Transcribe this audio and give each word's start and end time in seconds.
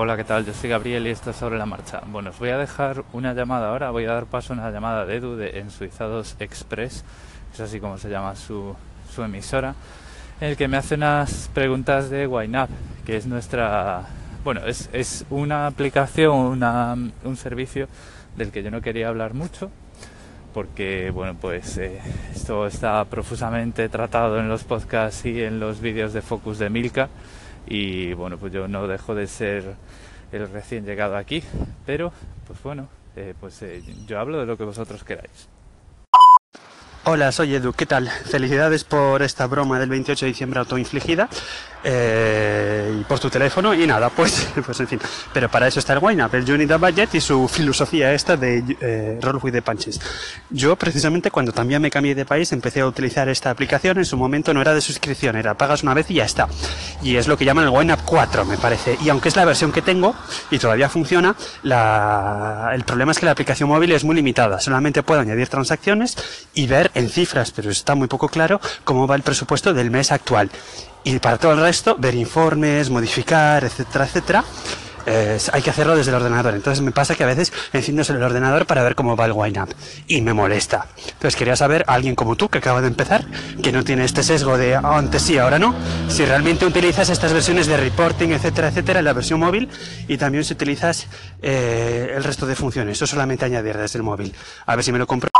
Hola, 0.00 0.16
¿qué 0.16 0.22
tal? 0.22 0.46
Yo 0.46 0.54
soy 0.54 0.70
Gabriel 0.70 1.08
y 1.08 1.10
esto 1.10 1.30
es 1.30 1.36
sobre 1.36 1.58
la 1.58 1.66
marcha. 1.66 2.02
Bueno, 2.06 2.30
os 2.30 2.38
voy 2.38 2.50
a 2.50 2.56
dejar 2.56 3.02
una 3.12 3.34
llamada 3.34 3.70
ahora, 3.70 3.90
voy 3.90 4.04
a 4.04 4.12
dar 4.12 4.26
paso 4.26 4.52
a 4.52 4.56
una 4.56 4.70
llamada 4.70 5.04
de 5.04 5.16
Edu 5.16 5.34
de 5.34 5.58
Ensuizados 5.58 6.36
Express, 6.38 7.04
es 7.52 7.58
así 7.58 7.80
como 7.80 7.98
se 7.98 8.08
llama 8.08 8.36
su, 8.36 8.76
su 9.12 9.24
emisora, 9.24 9.74
en 10.40 10.50
el 10.50 10.56
que 10.56 10.68
me 10.68 10.76
hace 10.76 10.94
unas 10.94 11.50
preguntas 11.52 12.10
de 12.10 12.28
YNAB, 12.28 12.68
que 13.04 13.16
es 13.16 13.26
nuestra... 13.26 14.04
Bueno, 14.44 14.64
es, 14.66 14.88
es 14.92 15.24
una 15.30 15.66
aplicación, 15.66 16.36
una, 16.36 16.96
un 17.24 17.36
servicio 17.36 17.88
del 18.36 18.52
que 18.52 18.62
yo 18.62 18.70
no 18.70 18.80
quería 18.80 19.08
hablar 19.08 19.34
mucho, 19.34 19.68
porque 20.54 21.10
bueno 21.10 21.34
pues 21.40 21.76
eh, 21.76 22.00
esto 22.32 22.68
está 22.68 23.04
profusamente 23.06 23.88
tratado 23.88 24.38
en 24.38 24.48
los 24.48 24.62
podcasts 24.62 25.26
y 25.26 25.42
en 25.42 25.58
los 25.58 25.80
vídeos 25.80 26.12
de 26.12 26.22
Focus 26.22 26.60
de 26.60 26.70
Milka 26.70 27.08
y 27.66 28.12
bueno 28.14 28.38
pues 28.38 28.52
yo 28.52 28.68
no 28.68 28.86
dejo 28.86 29.14
de 29.14 29.26
ser 29.26 29.74
el 30.32 30.48
recién 30.50 30.84
llegado 30.84 31.16
aquí 31.16 31.42
pero 31.86 32.12
pues 32.46 32.62
bueno 32.62 32.88
eh, 33.16 33.34
pues 33.40 33.60
eh, 33.62 33.82
yo 34.06 34.20
hablo 34.20 34.38
de 34.38 34.46
lo 34.46 34.56
que 34.56 34.62
vosotros 34.62 35.02
queráis. 35.02 35.48
Hola, 37.04 37.32
soy 37.32 37.54
Edu, 37.54 37.72
¿qué 37.72 37.86
tal? 37.86 38.08
Felicidades 38.08 38.84
por 38.84 39.22
esta 39.22 39.46
broma 39.46 39.80
del 39.80 39.88
28 39.88 40.26
de 40.26 40.30
diciembre 40.30 40.60
autoinfligida 40.60 41.28
eh, 41.84 42.98
y 43.00 43.04
por 43.04 43.18
tu 43.18 43.30
teléfono 43.30 43.74
y 43.74 43.86
nada, 43.86 44.10
pues, 44.10 44.48
pues 44.64 44.80
en 44.80 44.88
fin. 44.88 45.00
Pero 45.32 45.48
para 45.48 45.68
eso 45.68 45.78
está 45.78 45.92
el 45.92 46.00
Wine 46.00 46.24
Up, 46.24 46.34
el 46.34 46.50
Unity 46.50 46.74
Budget 46.74 47.14
y 47.14 47.20
su 47.20 47.48
filosofía 47.48 48.12
esta 48.12 48.36
de 48.36 48.76
eh, 48.80 49.18
Roll 49.20 49.40
with 49.42 49.52
the 49.52 49.62
Punches. 49.62 50.00
Yo 50.50 50.76
precisamente 50.76 51.30
cuando 51.30 51.52
también 51.52 51.82
me 51.82 51.90
cambié 51.90 52.14
de 52.14 52.24
país 52.24 52.52
empecé 52.52 52.80
a 52.80 52.86
utilizar 52.86 53.28
esta 53.28 53.50
aplicación, 53.50 53.98
en 53.98 54.04
su 54.04 54.16
momento 54.16 54.52
no 54.54 54.60
era 54.60 54.74
de 54.74 54.80
suscripción, 54.80 55.36
era 55.36 55.54
pagas 55.54 55.82
una 55.82 55.94
vez 55.94 56.10
y 56.10 56.14
ya 56.14 56.24
está. 56.24 56.48
Y 57.02 57.16
es 57.16 57.28
lo 57.28 57.36
que 57.36 57.44
llaman 57.44 57.64
el 57.64 57.70
Wine 57.70 57.92
Up 57.92 58.00
4, 58.04 58.44
me 58.44 58.56
parece. 58.56 58.96
Y 59.02 59.08
aunque 59.08 59.28
es 59.28 59.36
la 59.36 59.44
versión 59.44 59.72
que 59.72 59.82
tengo 59.82 60.14
y 60.50 60.58
todavía 60.58 60.88
funciona, 60.88 61.36
la... 61.62 62.70
el 62.74 62.84
problema 62.84 63.12
es 63.12 63.18
que 63.18 63.26
la 63.26 63.32
aplicación 63.32 63.68
móvil 63.68 63.92
es 63.92 64.04
muy 64.04 64.16
limitada. 64.16 64.60
Solamente 64.60 65.02
puedo 65.02 65.20
añadir 65.20 65.48
transacciones 65.48 66.16
y 66.54 66.66
ver 66.66 66.90
en 66.94 67.08
cifras, 67.08 67.50
pero 67.50 67.70
está 67.70 67.94
muy 67.94 68.08
poco 68.08 68.28
claro 68.28 68.60
cómo 68.84 69.06
va 69.06 69.16
el 69.16 69.22
presupuesto 69.22 69.74
del 69.74 69.90
mes 69.90 70.12
actual. 70.12 70.50
Y 71.04 71.18
para 71.20 71.38
todo 71.38 71.52
el 71.52 71.60
resto, 71.60 71.96
ver 71.98 72.14
informes, 72.14 72.90
modificar, 72.90 73.64
etcétera, 73.64 74.04
etcétera. 74.04 74.44
eh, 75.10 75.38
hay 75.54 75.62
que 75.62 75.70
hacerlo 75.70 75.96
desde 75.96 76.10
el 76.10 76.16
ordenador. 76.16 76.52
Entonces 76.54 76.82
me 76.84 76.90
pasa 76.92 77.14
que 77.14 77.24
a 77.24 77.26
veces 77.26 77.50
enciendo 77.72 78.02
el 78.02 78.22
ordenador 78.22 78.66
para 78.66 78.82
ver 78.82 78.94
cómo 78.94 79.16
va 79.16 79.24
el 79.24 79.32
wind 79.32 79.56
up. 79.56 79.74
Y 80.06 80.20
me 80.20 80.34
molesta. 80.34 80.86
Entonces 81.06 81.34
quería 81.34 81.56
saber, 81.56 81.82
a 81.86 81.94
alguien 81.94 82.14
como 82.14 82.36
tú, 82.36 82.50
que 82.50 82.58
acaba 82.58 82.82
de 82.82 82.88
empezar, 82.88 83.24
que 83.62 83.72
no 83.72 83.84
tiene 83.84 84.04
este 84.04 84.22
sesgo 84.22 84.58
de 84.58 84.74
"Ah, 84.74 84.82
antes 84.98 85.22
sí, 85.22 85.38
ahora 85.38 85.58
no, 85.58 85.74
si 86.08 86.26
realmente 86.26 86.66
utilizas 86.66 87.08
estas 87.08 87.32
versiones 87.32 87.66
de 87.68 87.78
reporting, 87.78 88.28
etcétera, 88.32 88.68
etcétera, 88.68 88.98
en 88.98 89.06
la 89.06 89.14
versión 89.14 89.40
móvil 89.40 89.70
y 90.08 90.18
también 90.18 90.44
si 90.44 90.52
utilizas 90.52 91.06
eh, 91.40 92.12
el 92.14 92.22
resto 92.22 92.44
de 92.44 92.54
funciones. 92.54 92.98
Eso 92.98 93.06
solamente 93.06 93.46
añadir 93.46 93.78
desde 93.78 93.96
el 93.98 94.02
móvil. 94.02 94.34
A 94.66 94.76
ver 94.76 94.84
si 94.84 94.92
me 94.92 94.98
lo 94.98 95.06
compro. 95.06 95.30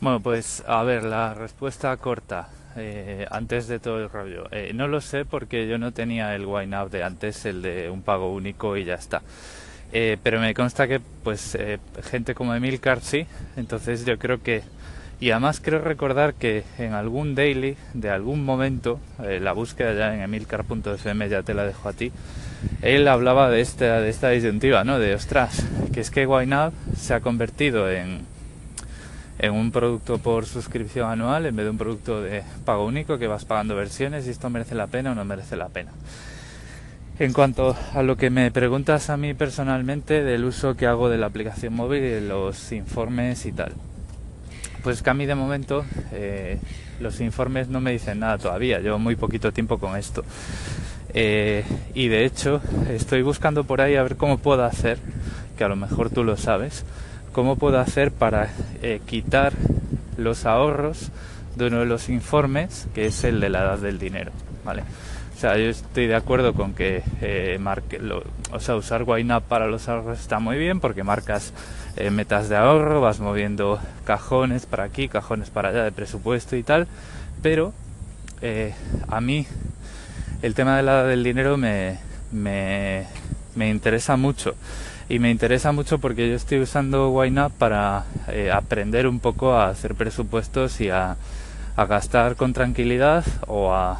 bueno 0.00 0.20
pues 0.20 0.62
a 0.66 0.82
ver 0.82 1.04
la 1.04 1.34
respuesta 1.34 1.94
corta 1.98 2.48
eh, 2.76 3.26
antes 3.30 3.68
de 3.68 3.78
todo 3.78 3.98
el 3.98 4.10
rollo. 4.10 4.46
Eh, 4.50 4.72
no 4.74 4.88
lo 4.88 5.00
sé 5.00 5.24
porque 5.24 5.66
yo 5.66 5.78
no 5.78 5.92
tenía 5.92 6.34
el 6.34 6.46
Wine 6.46 6.76
de 6.90 7.02
antes 7.02 7.44
el 7.46 7.62
de 7.62 7.90
un 7.90 8.02
pago 8.02 8.32
único 8.32 8.76
y 8.76 8.84
ya 8.84 8.94
está. 8.94 9.22
Eh, 9.92 10.16
pero 10.22 10.40
me 10.40 10.52
consta 10.52 10.88
que 10.88 11.00
pues 11.22 11.54
eh, 11.54 11.78
gente 12.10 12.34
como 12.34 12.54
Emilcar 12.54 13.00
sí. 13.00 13.26
Entonces 13.56 14.04
yo 14.04 14.18
creo 14.18 14.42
que 14.42 14.62
y 15.18 15.30
además 15.30 15.60
creo 15.62 15.80
recordar 15.80 16.34
que 16.34 16.64
en 16.78 16.92
algún 16.92 17.34
daily 17.34 17.76
de 17.94 18.10
algún 18.10 18.44
momento, 18.44 19.00
eh, 19.22 19.40
la 19.40 19.52
búsqueda 19.52 19.94
ya 19.94 20.14
en 20.14 20.20
emilcar.fm 20.20 21.28
ya 21.30 21.42
te 21.42 21.54
la 21.54 21.64
dejo 21.64 21.88
a 21.88 21.94
ti, 21.94 22.12
él 22.82 23.08
hablaba 23.08 23.48
de 23.50 23.62
esta, 23.62 24.00
de 24.00 24.10
esta 24.10 24.28
disyuntiva, 24.28 24.84
¿no? 24.84 24.98
De 24.98 25.14
ostras, 25.14 25.64
que 25.94 26.00
es 26.00 26.10
que 26.10 26.24
YNAB 26.26 26.72
se 26.96 27.14
ha 27.14 27.20
convertido 27.20 27.90
en, 27.90 28.26
en 29.38 29.52
un 29.52 29.70
producto 29.70 30.18
por 30.18 30.46
suscripción 30.46 31.10
anual 31.10 31.46
en 31.46 31.56
vez 31.56 31.66
de 31.66 31.70
un 31.70 31.78
producto 31.78 32.22
de 32.22 32.42
pago 32.64 32.86
único 32.86 33.18
que 33.18 33.26
vas 33.26 33.44
pagando 33.44 33.76
versiones 33.76 34.26
y 34.26 34.30
esto 34.30 34.50
merece 34.50 34.74
la 34.74 34.86
pena 34.86 35.12
o 35.12 35.14
no 35.14 35.24
merece 35.24 35.56
la 35.56 35.68
pena. 35.68 35.92
En 37.18 37.32
cuanto 37.32 37.76
a 37.94 38.02
lo 38.02 38.16
que 38.16 38.28
me 38.28 38.50
preguntas 38.50 39.08
a 39.08 39.16
mí 39.16 39.32
personalmente 39.32 40.22
del 40.22 40.44
uso 40.44 40.76
que 40.76 40.86
hago 40.86 41.08
de 41.08 41.16
la 41.16 41.26
aplicación 41.26 41.74
móvil 41.74 42.02
y 42.02 42.08
de 42.08 42.20
los 42.20 42.72
informes 42.72 43.46
y 43.46 43.52
tal. 43.52 43.72
Pues 44.82 45.02
que 45.02 45.10
a 45.10 45.14
mí 45.14 45.26
de 45.26 45.34
momento 45.34 45.84
eh, 46.12 46.58
los 47.00 47.20
informes 47.20 47.68
no 47.68 47.80
me 47.80 47.92
dicen 47.92 48.20
nada 48.20 48.38
todavía, 48.38 48.80
llevo 48.80 48.98
muy 48.98 49.16
poquito 49.16 49.52
tiempo 49.52 49.78
con 49.78 49.96
esto. 49.96 50.24
Eh, 51.14 51.64
y 51.94 52.08
de 52.08 52.26
hecho 52.26 52.60
estoy 52.90 53.22
buscando 53.22 53.64
por 53.64 53.80
ahí 53.80 53.96
a 53.96 54.02
ver 54.02 54.16
cómo 54.16 54.36
puedo 54.36 54.64
hacer, 54.64 54.98
que 55.56 55.64
a 55.64 55.68
lo 55.68 55.76
mejor 55.76 56.10
tú 56.10 56.22
lo 56.22 56.36
sabes, 56.36 56.84
cómo 57.36 57.56
puedo 57.56 57.78
hacer 57.78 58.12
para 58.12 58.48
eh, 58.80 59.02
quitar 59.04 59.52
los 60.16 60.46
ahorros 60.46 61.10
de 61.54 61.66
uno 61.66 61.80
de 61.80 61.84
los 61.84 62.08
informes, 62.08 62.88
que 62.94 63.04
es 63.04 63.24
el 63.24 63.40
de 63.40 63.50
la 63.50 63.58
edad 63.58 63.78
del 63.78 63.98
dinero. 63.98 64.32
¿vale? 64.64 64.84
O 65.36 65.38
sea, 65.38 65.58
yo 65.58 65.66
estoy 65.66 66.06
de 66.06 66.14
acuerdo 66.14 66.54
con 66.54 66.72
que 66.72 67.02
eh, 67.20 67.58
marque, 67.60 67.98
lo, 67.98 68.22
o 68.52 68.58
sea, 68.58 68.74
usar 68.74 69.04
YNAB 69.04 69.42
para 69.42 69.66
los 69.66 69.86
ahorros 69.86 70.18
está 70.18 70.38
muy 70.38 70.56
bien 70.56 70.80
porque 70.80 71.04
marcas 71.04 71.52
eh, 71.98 72.08
metas 72.08 72.48
de 72.48 72.56
ahorro, 72.56 73.02
vas 73.02 73.20
moviendo 73.20 73.78
cajones 74.06 74.64
para 74.64 74.84
aquí, 74.84 75.06
cajones 75.06 75.50
para 75.50 75.68
allá 75.68 75.84
de 75.84 75.92
presupuesto 75.92 76.56
y 76.56 76.62
tal, 76.62 76.88
pero 77.42 77.74
eh, 78.40 78.72
a 79.08 79.20
mí 79.20 79.46
el 80.40 80.54
tema 80.54 80.78
de 80.78 80.84
la 80.84 80.92
edad 81.00 81.08
del 81.08 81.22
dinero 81.22 81.58
me, 81.58 81.98
me, 82.32 83.06
me 83.54 83.68
interesa 83.68 84.16
mucho 84.16 84.54
y 85.08 85.18
me 85.18 85.30
interesa 85.30 85.72
mucho 85.72 85.98
porque 85.98 86.28
yo 86.28 86.34
estoy 86.34 86.60
usando 86.60 87.24
YNAB 87.24 87.52
para 87.52 88.04
eh, 88.28 88.50
aprender 88.50 89.06
un 89.06 89.20
poco 89.20 89.52
a 89.52 89.68
hacer 89.68 89.94
presupuestos 89.94 90.80
y 90.80 90.90
a, 90.90 91.16
gastar 91.76 92.36
con 92.36 92.54
tranquilidad 92.54 93.24
o 93.46 93.72
a, 93.74 93.98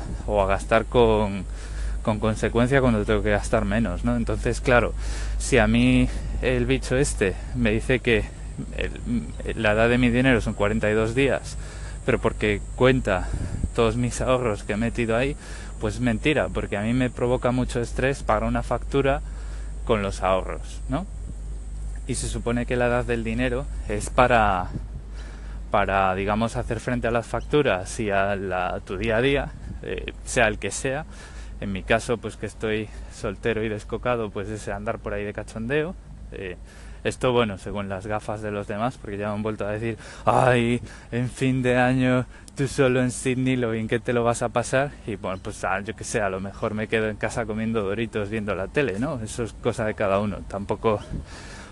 gastar 0.48 0.86
con, 0.86 1.44
con 2.02 2.18
consecuencia 2.18 2.80
cuando 2.80 3.04
tengo 3.04 3.22
que 3.22 3.30
gastar 3.30 3.66
menos, 3.66 4.02
¿no? 4.02 4.16
Entonces, 4.16 4.62
claro, 4.62 4.94
si 5.38 5.58
a 5.58 5.66
mí 5.66 6.08
el 6.40 6.64
bicho 6.64 6.96
este 6.96 7.34
me 7.54 7.70
dice 7.70 8.00
que 8.00 8.24
la 9.54 9.72
edad 9.72 9.90
de 9.90 9.98
mi 9.98 10.08
dinero 10.08 10.40
son 10.40 10.54
42 10.54 11.14
días, 11.14 11.58
pero 12.06 12.18
porque 12.18 12.62
cuenta 12.76 13.28
todos 13.74 13.96
mis 13.96 14.22
ahorros 14.22 14.62
que 14.62 14.72
he 14.72 14.76
metido 14.78 15.14
ahí, 15.14 15.36
pues 15.78 15.96
es 15.96 16.00
mentira, 16.00 16.48
porque 16.48 16.78
a 16.78 16.82
mí 16.82 16.94
me 16.94 17.10
provoca 17.10 17.50
mucho 17.50 17.80
estrés 17.80 18.22
pagar 18.22 18.44
una 18.44 18.62
factura 18.62 19.20
con 19.86 20.02
los 20.02 20.22
ahorros, 20.22 20.82
¿no? 20.90 21.06
Y 22.06 22.16
se 22.16 22.28
supone 22.28 22.66
que 22.66 22.76
la 22.76 22.88
edad 22.88 23.04
del 23.06 23.24
dinero 23.24 23.64
es 23.88 24.10
para 24.10 24.68
para 25.70 26.14
digamos 26.14 26.56
hacer 26.56 26.80
frente 26.80 27.08
a 27.08 27.10
las 27.10 27.26
facturas 27.26 27.98
y 28.00 28.10
a, 28.10 28.80
tu 28.84 28.96
día 28.96 29.16
a 29.16 29.20
día, 29.20 29.52
eh, 29.82 30.12
sea 30.24 30.48
el 30.48 30.58
que 30.58 30.70
sea. 30.70 31.06
En 31.60 31.72
mi 31.72 31.82
caso, 31.82 32.18
pues 32.18 32.36
que 32.36 32.46
estoy 32.46 32.88
soltero 33.12 33.64
y 33.64 33.68
descocado, 33.68 34.30
pues 34.30 34.48
es 34.48 34.68
andar 34.68 34.98
por 34.98 35.14
ahí 35.14 35.24
de 35.24 35.32
cachondeo. 35.32 35.94
Eh, 36.32 36.56
esto, 37.06 37.32
bueno, 37.32 37.58
según 37.58 37.88
las 37.88 38.06
gafas 38.06 38.42
de 38.42 38.50
los 38.50 38.66
demás, 38.66 38.98
porque 39.00 39.16
ya 39.16 39.32
han 39.32 39.42
vuelto 39.42 39.66
a 39.66 39.70
decir, 39.70 39.96
ay, 40.24 40.80
en 41.12 41.30
fin 41.30 41.62
de 41.62 41.76
año, 41.76 42.26
tú 42.56 42.66
solo 42.66 43.00
en 43.00 43.10
Sydney, 43.10 43.56
lo 43.56 43.70
bien 43.70 43.86
que 43.86 44.00
te 44.00 44.12
lo 44.12 44.24
vas 44.24 44.42
a 44.42 44.48
pasar. 44.48 44.90
Y 45.06 45.16
bueno, 45.16 45.38
pues 45.42 45.62
ah, 45.64 45.80
yo 45.80 45.94
que 45.94 46.04
sé, 46.04 46.20
a 46.20 46.28
lo 46.28 46.40
mejor 46.40 46.74
me 46.74 46.88
quedo 46.88 47.08
en 47.08 47.16
casa 47.16 47.46
comiendo 47.46 47.82
doritos 47.82 48.28
viendo 48.28 48.54
la 48.54 48.66
tele, 48.68 48.98
¿no? 48.98 49.20
Eso 49.22 49.44
es 49.44 49.52
cosa 49.52 49.84
de 49.84 49.94
cada 49.94 50.18
uno. 50.18 50.38
Tampoco, 50.48 50.98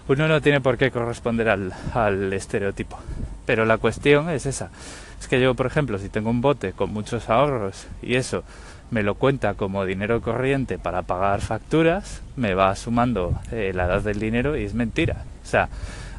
uno 0.09 0.29
no 0.29 0.41
tiene 0.41 0.61
por 0.61 0.79
qué 0.79 0.91
corresponder 0.91 1.49
al, 1.49 1.73
al 1.95 2.33
estereotipo. 2.33 2.99
Pero 3.45 3.65
la 3.65 3.79
cuestión 3.79 4.31
es 4.31 4.47
esa. 4.47 4.71
Es 5.19 5.27
que 5.27 5.41
yo, 5.41 5.55
por 5.55 5.67
ejemplo, 5.67 5.99
si 5.99 6.09
tengo 6.09 6.31
un 6.31 6.41
bote 6.41 6.73
con 6.73 6.93
muchos 6.93 7.29
ahorros 7.29 7.87
y 8.03 8.15
eso 8.15 8.45
me 8.91 9.03
lo 9.03 9.15
cuenta 9.15 9.55
como 9.55 9.85
dinero 9.85 10.21
corriente 10.21 10.79
para 10.79 11.03
pagar 11.03 11.41
facturas, 11.41 12.23
me 12.37 12.55
va 12.55 12.75
sumando 12.77 13.41
eh, 13.51 13.73
la 13.75 13.87
edad 13.87 14.03
del 14.03 14.21
dinero 14.21 14.57
y 14.57 14.65
es 14.65 14.75
mentira. 14.75 15.25
O 15.43 15.47
sea, 15.47 15.69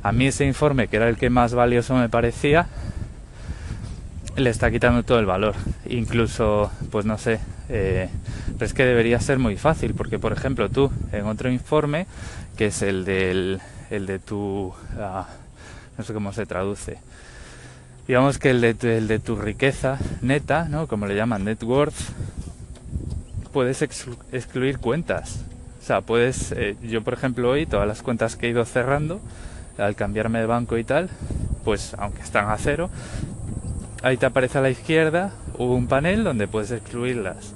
a 0.03 0.11
mí 0.11 0.27
ese 0.27 0.45
informe, 0.45 0.87
que 0.87 0.97
era 0.97 1.09
el 1.09 1.17
que 1.17 1.29
más 1.29 1.53
valioso 1.53 1.95
me 1.95 2.09
parecía, 2.09 2.67
le 4.35 4.49
está 4.49 4.69
quitando 4.69 5.03
todo 5.03 5.19
el 5.19 5.25
valor. 5.25 5.55
Incluso, 5.87 6.71
pues 6.91 7.05
no 7.05 7.17
sé, 7.17 7.39
eh, 7.69 8.09
pero 8.53 8.65
es 8.65 8.73
que 8.73 8.85
debería 8.85 9.19
ser 9.19 9.39
muy 9.39 9.57
fácil, 9.57 9.93
porque 9.93 10.19
por 10.19 10.33
ejemplo 10.33 10.69
tú, 10.69 10.91
en 11.11 11.25
otro 11.25 11.49
informe, 11.49 12.07
que 12.57 12.67
es 12.67 12.81
el, 12.81 13.05
del, 13.05 13.61
el 13.89 14.05
de 14.05 14.19
tu... 14.19 14.73
Uh, 14.97 15.25
no 15.97 16.03
sé 16.03 16.13
cómo 16.13 16.33
se 16.33 16.45
traduce. 16.45 16.97
Digamos 18.07 18.37
que 18.37 18.49
el 18.51 18.61
de, 18.61 18.73
tu, 18.73 18.87
el 18.87 19.07
de 19.07 19.19
tu 19.19 19.35
riqueza 19.35 19.97
neta, 20.21 20.67
¿no? 20.69 20.87
Como 20.87 21.07
le 21.07 21.15
llaman 21.15 21.45
net 21.45 21.63
worth, 21.63 21.95
puedes 23.55 23.81
exclu 23.81 24.17
excluir 24.33 24.79
cuentas. 24.79 25.45
O 25.81 25.85
sea, 25.85 26.01
puedes, 26.01 26.51
eh, 26.51 26.75
yo 26.83 27.03
por 27.03 27.13
ejemplo 27.13 27.51
hoy, 27.51 27.65
todas 27.65 27.87
las 27.87 28.01
cuentas 28.01 28.35
que 28.35 28.47
he 28.47 28.49
ido 28.49 28.65
cerrando, 28.65 29.21
al 29.77 29.95
cambiarme 29.95 30.39
de 30.39 30.45
banco 30.45 30.77
y 30.77 30.83
tal, 30.83 31.09
pues 31.63 31.95
aunque 31.97 32.21
están 32.21 32.49
a 32.49 32.57
cero, 32.57 32.89
ahí 34.03 34.17
te 34.17 34.25
aparece 34.25 34.57
a 34.57 34.61
la 34.61 34.69
izquierda 34.69 35.31
un 35.57 35.87
panel 35.87 36.25
donde 36.25 36.49
puedes 36.49 36.71
excluirlas. 36.71 37.53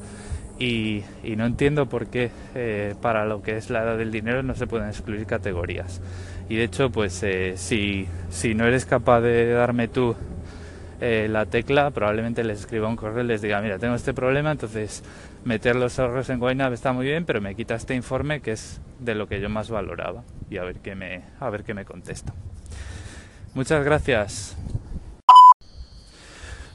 y, 0.57 1.03
no 1.35 1.45
entiendo 1.45 1.87
por 1.87 2.07
qué 2.07 2.31
eh, 2.55 2.95
para 3.01 3.25
lo 3.25 3.41
que 3.41 3.57
es 3.57 3.69
la 3.69 3.83
edad 3.83 3.97
del 3.97 4.11
dinero 4.11 4.41
no 4.41 4.55
se 4.55 4.67
pueden 4.67 4.87
excluir 4.87 5.25
categorías. 5.25 5.99
Y 6.47 6.55
de 6.55 6.63
hecho, 6.63 6.91
pues 6.91 7.21
eh, 7.23 7.55
si, 7.57 8.07
si 8.29 8.55
no 8.55 8.65
eres 8.65 8.85
capaz 8.85 9.19
de 9.19 9.51
darme 9.51 9.89
tú 9.89 10.15
eh, 11.01 11.27
la 11.29 11.45
tecla, 11.45 11.91
probablemente 11.91 12.43
les 12.43 12.59
escriba 12.59 12.87
un 12.87 12.95
correo 12.95 13.23
y 13.23 13.27
les 13.27 13.41
diga, 13.41 13.61
mira, 13.61 13.79
tengo 13.79 13.95
este 13.95 14.13
problema, 14.13 14.51
entonces 14.51 15.03
meter 15.45 15.75
los 15.75 15.97
ahorros 15.99 16.29
en 16.29 16.39
YNAB 16.41 16.73
está 16.73 16.91
muy 16.91 17.05
bien, 17.05 17.25
pero 17.25 17.39
me 17.41 17.55
quita 17.55 17.75
este 17.75 17.95
informe 17.95 18.41
que 18.41 18.51
es 18.51 18.81
de 18.99 19.15
lo 19.15 19.27
que 19.27 19.39
yo 19.39 19.49
más 19.49 19.69
valoraba 19.69 20.23
y 20.49 20.57
a 20.57 20.63
ver 20.63 20.77
qué 20.77 20.95
me, 20.95 21.21
a 21.39 21.49
ver 21.49 21.63
qué 21.63 21.73
me 21.73 21.85
contesta. 21.85 22.33
Muchas 23.53 23.83
gracias. 23.83 24.57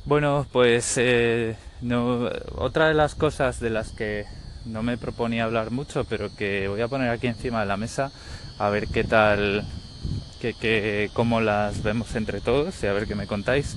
Bueno, 0.06 0.46
pues 0.52 0.96
eh, 0.98 1.56
no, 1.80 2.28
otra 2.56 2.88
de 2.88 2.94
las 2.94 3.14
cosas 3.14 3.60
de 3.60 3.70
las 3.70 3.92
que 3.92 4.24
no 4.66 4.82
me 4.82 4.96
proponía 4.98 5.44
hablar 5.44 5.70
mucho, 5.70 6.04
pero 6.04 6.34
que 6.34 6.68
voy 6.68 6.80
a 6.80 6.88
poner 6.88 7.10
aquí 7.10 7.26
encima 7.26 7.60
de 7.60 7.66
la 7.66 7.76
mesa 7.76 8.10
a 8.58 8.70
ver 8.70 8.88
qué 8.88 9.04
tal, 9.04 9.64
que, 10.40 10.54
que, 10.54 11.10
cómo 11.12 11.40
las 11.40 11.82
vemos 11.82 12.14
entre 12.16 12.40
todos 12.40 12.82
y 12.82 12.86
a 12.86 12.92
ver 12.92 13.06
qué 13.06 13.14
me 13.14 13.26
contáis, 13.26 13.76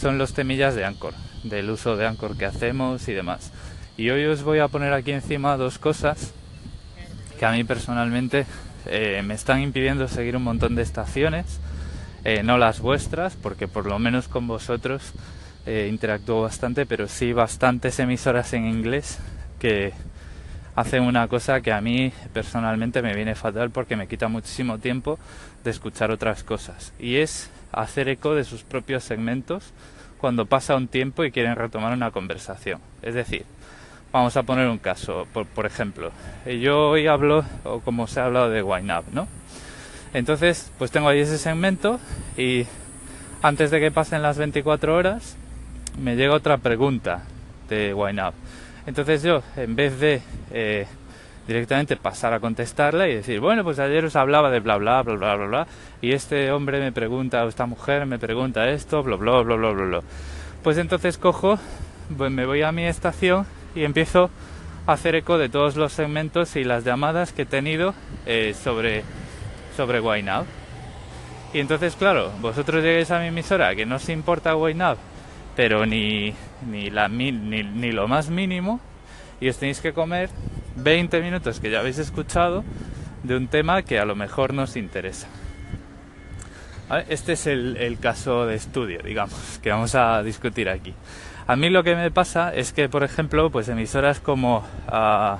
son 0.00 0.16
los 0.16 0.32
temillas 0.32 0.74
de 0.74 0.86
Anchor, 0.86 1.12
del 1.44 1.68
uso 1.68 1.96
de 1.96 2.06
Anchor 2.06 2.36
que 2.36 2.46
hacemos 2.46 3.06
y 3.08 3.12
demás. 3.12 3.52
Y 3.98 4.08
hoy 4.08 4.24
os 4.24 4.42
voy 4.42 4.58
a 4.58 4.68
poner 4.68 4.94
aquí 4.94 5.12
encima 5.12 5.58
dos 5.58 5.78
cosas 5.78 6.32
que 7.38 7.44
a 7.44 7.52
mí 7.52 7.64
personalmente 7.64 8.46
eh, 8.86 9.22
me 9.22 9.34
están 9.34 9.60
impidiendo 9.60 10.08
seguir 10.08 10.36
un 10.36 10.42
montón 10.42 10.74
de 10.74 10.82
estaciones, 10.82 11.60
eh, 12.24 12.42
no 12.42 12.56
las 12.56 12.80
vuestras, 12.80 13.36
porque 13.36 13.68
por 13.68 13.84
lo 13.84 13.98
menos 13.98 14.26
con 14.26 14.46
vosotros 14.46 15.12
eh, 15.66 15.88
interactúo 15.90 16.42
bastante, 16.42 16.86
pero 16.86 17.06
sí 17.06 17.34
bastantes 17.34 17.98
emisoras 17.98 18.54
en 18.54 18.66
inglés 18.66 19.18
que 19.58 19.92
hacen 20.80 21.02
una 21.02 21.28
cosa 21.28 21.60
que 21.60 21.72
a 21.72 21.80
mí 21.82 22.10
personalmente 22.32 23.02
me 23.02 23.14
viene 23.14 23.34
fatal 23.34 23.70
porque 23.70 23.96
me 23.96 24.08
quita 24.08 24.28
muchísimo 24.28 24.78
tiempo 24.78 25.18
de 25.62 25.70
escuchar 25.70 26.10
otras 26.10 26.42
cosas. 26.42 26.94
Y 26.98 27.16
es 27.16 27.50
hacer 27.70 28.08
eco 28.08 28.34
de 28.34 28.44
sus 28.44 28.62
propios 28.62 29.04
segmentos 29.04 29.72
cuando 30.18 30.46
pasa 30.46 30.76
un 30.76 30.88
tiempo 30.88 31.22
y 31.24 31.32
quieren 31.32 31.56
retomar 31.56 31.92
una 31.92 32.10
conversación. 32.10 32.80
Es 33.02 33.14
decir, 33.14 33.44
vamos 34.10 34.38
a 34.38 34.42
poner 34.42 34.68
un 34.68 34.78
caso, 34.78 35.26
por, 35.32 35.66
ejemplo, 35.66 36.12
eh, 36.46 36.58
yo 36.60 36.88
hoy 36.88 37.06
hablo, 37.06 37.44
o 37.64 37.80
como 37.80 38.06
se 38.06 38.20
ha 38.20 38.24
hablado 38.24 38.48
de 38.48 38.62
Wine 38.62 38.96
Up, 38.96 39.04
¿no? 39.12 39.28
Entonces, 40.14 40.72
pues 40.78 40.90
tengo 40.90 41.08
ahí 41.08 41.20
ese 41.20 41.36
segmento 41.36 42.00
y 42.38 42.66
antes 43.42 43.70
de 43.70 43.80
que 43.80 43.90
pasen 43.90 44.22
las 44.22 44.38
24 44.38 44.96
horas, 44.96 45.36
me 45.98 46.16
llega 46.16 46.34
otra 46.34 46.56
pregunta 46.56 47.24
de 47.68 47.92
Wine 47.92 48.22
Up. 48.22 48.34
Entonces 48.90 49.22
yo, 49.22 49.40
en 49.56 49.76
vez 49.76 50.00
de 50.00 50.20
eh, 50.50 50.84
directamente 51.46 51.96
pasar 51.96 52.32
a 52.32 52.40
contestarla 52.40 53.06
y 53.06 53.14
decir, 53.14 53.38
bueno, 53.38 53.62
pues 53.62 53.78
ayer 53.78 54.04
os 54.04 54.16
hablaba 54.16 54.50
de 54.50 54.58
bla 54.58 54.78
bla 54.78 55.00
bla 55.02 55.14
bla 55.14 55.36
bla 55.36 55.46
bla 55.46 55.66
y 56.02 56.10
este 56.10 56.50
hombre 56.50 56.80
me 56.80 56.90
pregunta 56.90 57.44
o 57.44 57.48
esta 57.48 57.66
mujer 57.66 58.04
me 58.04 58.18
pregunta 58.18 58.68
esto, 58.68 59.04
bla 59.04 59.14
bla 59.14 59.42
bla 59.42 59.54
bla 59.54 59.70
bla 59.70 59.84
bla. 59.84 60.00
Pues 60.64 60.76
entonces 60.76 61.18
cojo, 61.18 61.56
pues 62.18 62.32
me 62.32 62.46
voy 62.46 62.62
a 62.62 62.72
mi 62.72 62.84
estación 62.84 63.46
y 63.76 63.84
empiezo 63.84 64.28
a 64.88 64.94
hacer 64.94 65.14
eco 65.14 65.38
de 65.38 65.48
todos 65.48 65.76
los 65.76 65.92
segmentos 65.92 66.56
y 66.56 66.64
las 66.64 66.82
llamadas 66.82 67.32
que 67.32 67.42
he 67.42 67.46
tenido 67.46 67.94
eh, 68.26 68.56
sobre 68.60 69.04
sobre 69.76 70.00
Wine 70.00 70.32
Y 71.54 71.60
entonces, 71.60 71.94
claro, 71.94 72.32
vosotros 72.40 72.82
lleguéis 72.82 73.12
a 73.12 73.20
mi 73.20 73.28
emisora 73.28 73.72
que 73.76 73.86
no 73.86 73.94
os 73.96 74.08
importa 74.08 74.56
Wine 74.56 74.96
pero 75.56 75.86
ni, 75.86 76.34
ni, 76.70 76.90
la, 76.90 77.08
ni, 77.08 77.32
ni 77.32 77.92
lo 77.92 78.08
más 78.08 78.30
mínimo, 78.30 78.80
y 79.40 79.48
os 79.48 79.58
tenéis 79.58 79.80
que 79.80 79.92
comer 79.92 80.30
20 80.76 81.20
minutos 81.20 81.60
que 81.60 81.70
ya 81.70 81.80
habéis 81.80 81.98
escuchado 81.98 82.64
de 83.22 83.36
un 83.36 83.48
tema 83.48 83.82
que 83.82 83.98
a 83.98 84.04
lo 84.04 84.16
mejor 84.16 84.54
nos 84.54 84.76
interesa. 84.76 85.28
Este 87.08 87.34
es 87.34 87.46
el, 87.46 87.98
caso 88.00 88.46
de 88.46 88.56
estudio, 88.56 89.00
digamos, 89.04 89.60
que 89.62 89.70
vamos 89.70 89.94
a 89.94 90.22
discutir 90.24 90.68
aquí. 90.68 90.92
A 91.46 91.54
mí 91.54 91.70
lo 91.70 91.84
que 91.84 91.94
me 91.94 92.10
pasa 92.10 92.52
es 92.52 92.72
que, 92.72 92.88
por 92.88 93.04
ejemplo, 93.04 93.48
pues 93.50 93.68
emisoras 93.68 94.18
como 94.18 94.66
ah, 94.88 95.38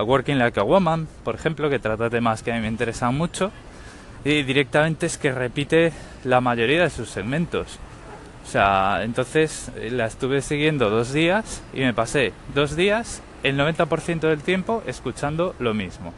Working 0.00 0.38
Like 0.38 0.60
a 0.60 0.62
Woman, 0.62 1.08
por 1.24 1.34
ejemplo, 1.34 1.68
que 1.68 1.80
trata 1.80 2.08
temas 2.08 2.44
que 2.44 2.52
a 2.52 2.54
mí 2.54 2.60
me 2.60 2.68
interesan 2.68 3.16
mucho, 3.16 3.50
y 4.24 4.44
directamente 4.44 5.06
es 5.06 5.18
que 5.18 5.32
repite 5.32 5.92
la 6.22 6.40
mayoría 6.40 6.82
de 6.82 6.90
sus 6.90 7.08
segmentos. 7.08 7.80
O 8.48 8.50
sea, 8.50 9.00
entonces 9.02 9.70
eh, 9.76 9.90
la 9.90 10.06
estuve 10.06 10.40
siguiendo 10.40 10.88
dos 10.88 11.12
días 11.12 11.62
y 11.74 11.80
me 11.80 11.92
pasé 11.92 12.32
dos 12.54 12.76
días 12.76 13.20
el 13.42 13.58
90% 13.58 14.20
del 14.20 14.40
tiempo 14.40 14.82
escuchando 14.86 15.54
lo 15.58 15.74
mismo. 15.74 16.14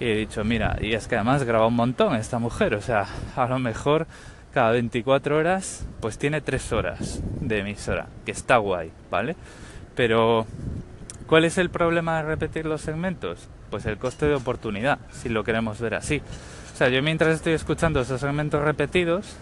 Y 0.00 0.06
he 0.06 0.16
dicho, 0.16 0.42
mira, 0.42 0.78
y 0.80 0.94
es 0.94 1.06
que 1.06 1.16
además 1.16 1.42
graba 1.42 1.66
un 1.66 1.74
montón 1.74 2.16
esta 2.16 2.38
mujer, 2.38 2.74
o 2.74 2.80
sea, 2.80 3.04
a 3.36 3.46
lo 3.46 3.58
mejor 3.58 4.06
cada 4.54 4.70
24 4.70 5.36
horas, 5.36 5.84
pues 6.00 6.16
tiene 6.16 6.40
3 6.40 6.72
horas 6.72 7.20
de 7.42 7.58
emisora, 7.58 8.06
que 8.24 8.32
está 8.32 8.56
guay, 8.56 8.90
¿vale? 9.10 9.36
Pero, 9.94 10.46
¿cuál 11.26 11.44
es 11.44 11.58
el 11.58 11.68
problema 11.68 12.16
de 12.16 12.22
repetir 12.22 12.64
los 12.64 12.80
segmentos? 12.80 13.50
Pues 13.68 13.84
el 13.84 13.98
coste 13.98 14.24
de 14.24 14.34
oportunidad, 14.34 14.98
si 15.12 15.28
lo 15.28 15.44
queremos 15.44 15.78
ver 15.78 15.94
así. 15.94 16.22
O 16.72 16.76
sea, 16.76 16.88
yo 16.88 17.02
mientras 17.02 17.34
estoy 17.34 17.52
escuchando 17.52 18.00
esos 18.00 18.22
segmentos 18.22 18.62
repetidos, 18.62 19.36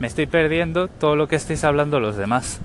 me 0.00 0.06
estoy 0.06 0.26
perdiendo 0.26 0.88
todo 0.88 1.14
lo 1.14 1.28
que 1.28 1.36
estáis 1.36 1.62
hablando 1.62 2.00
los 2.00 2.16
demás. 2.16 2.58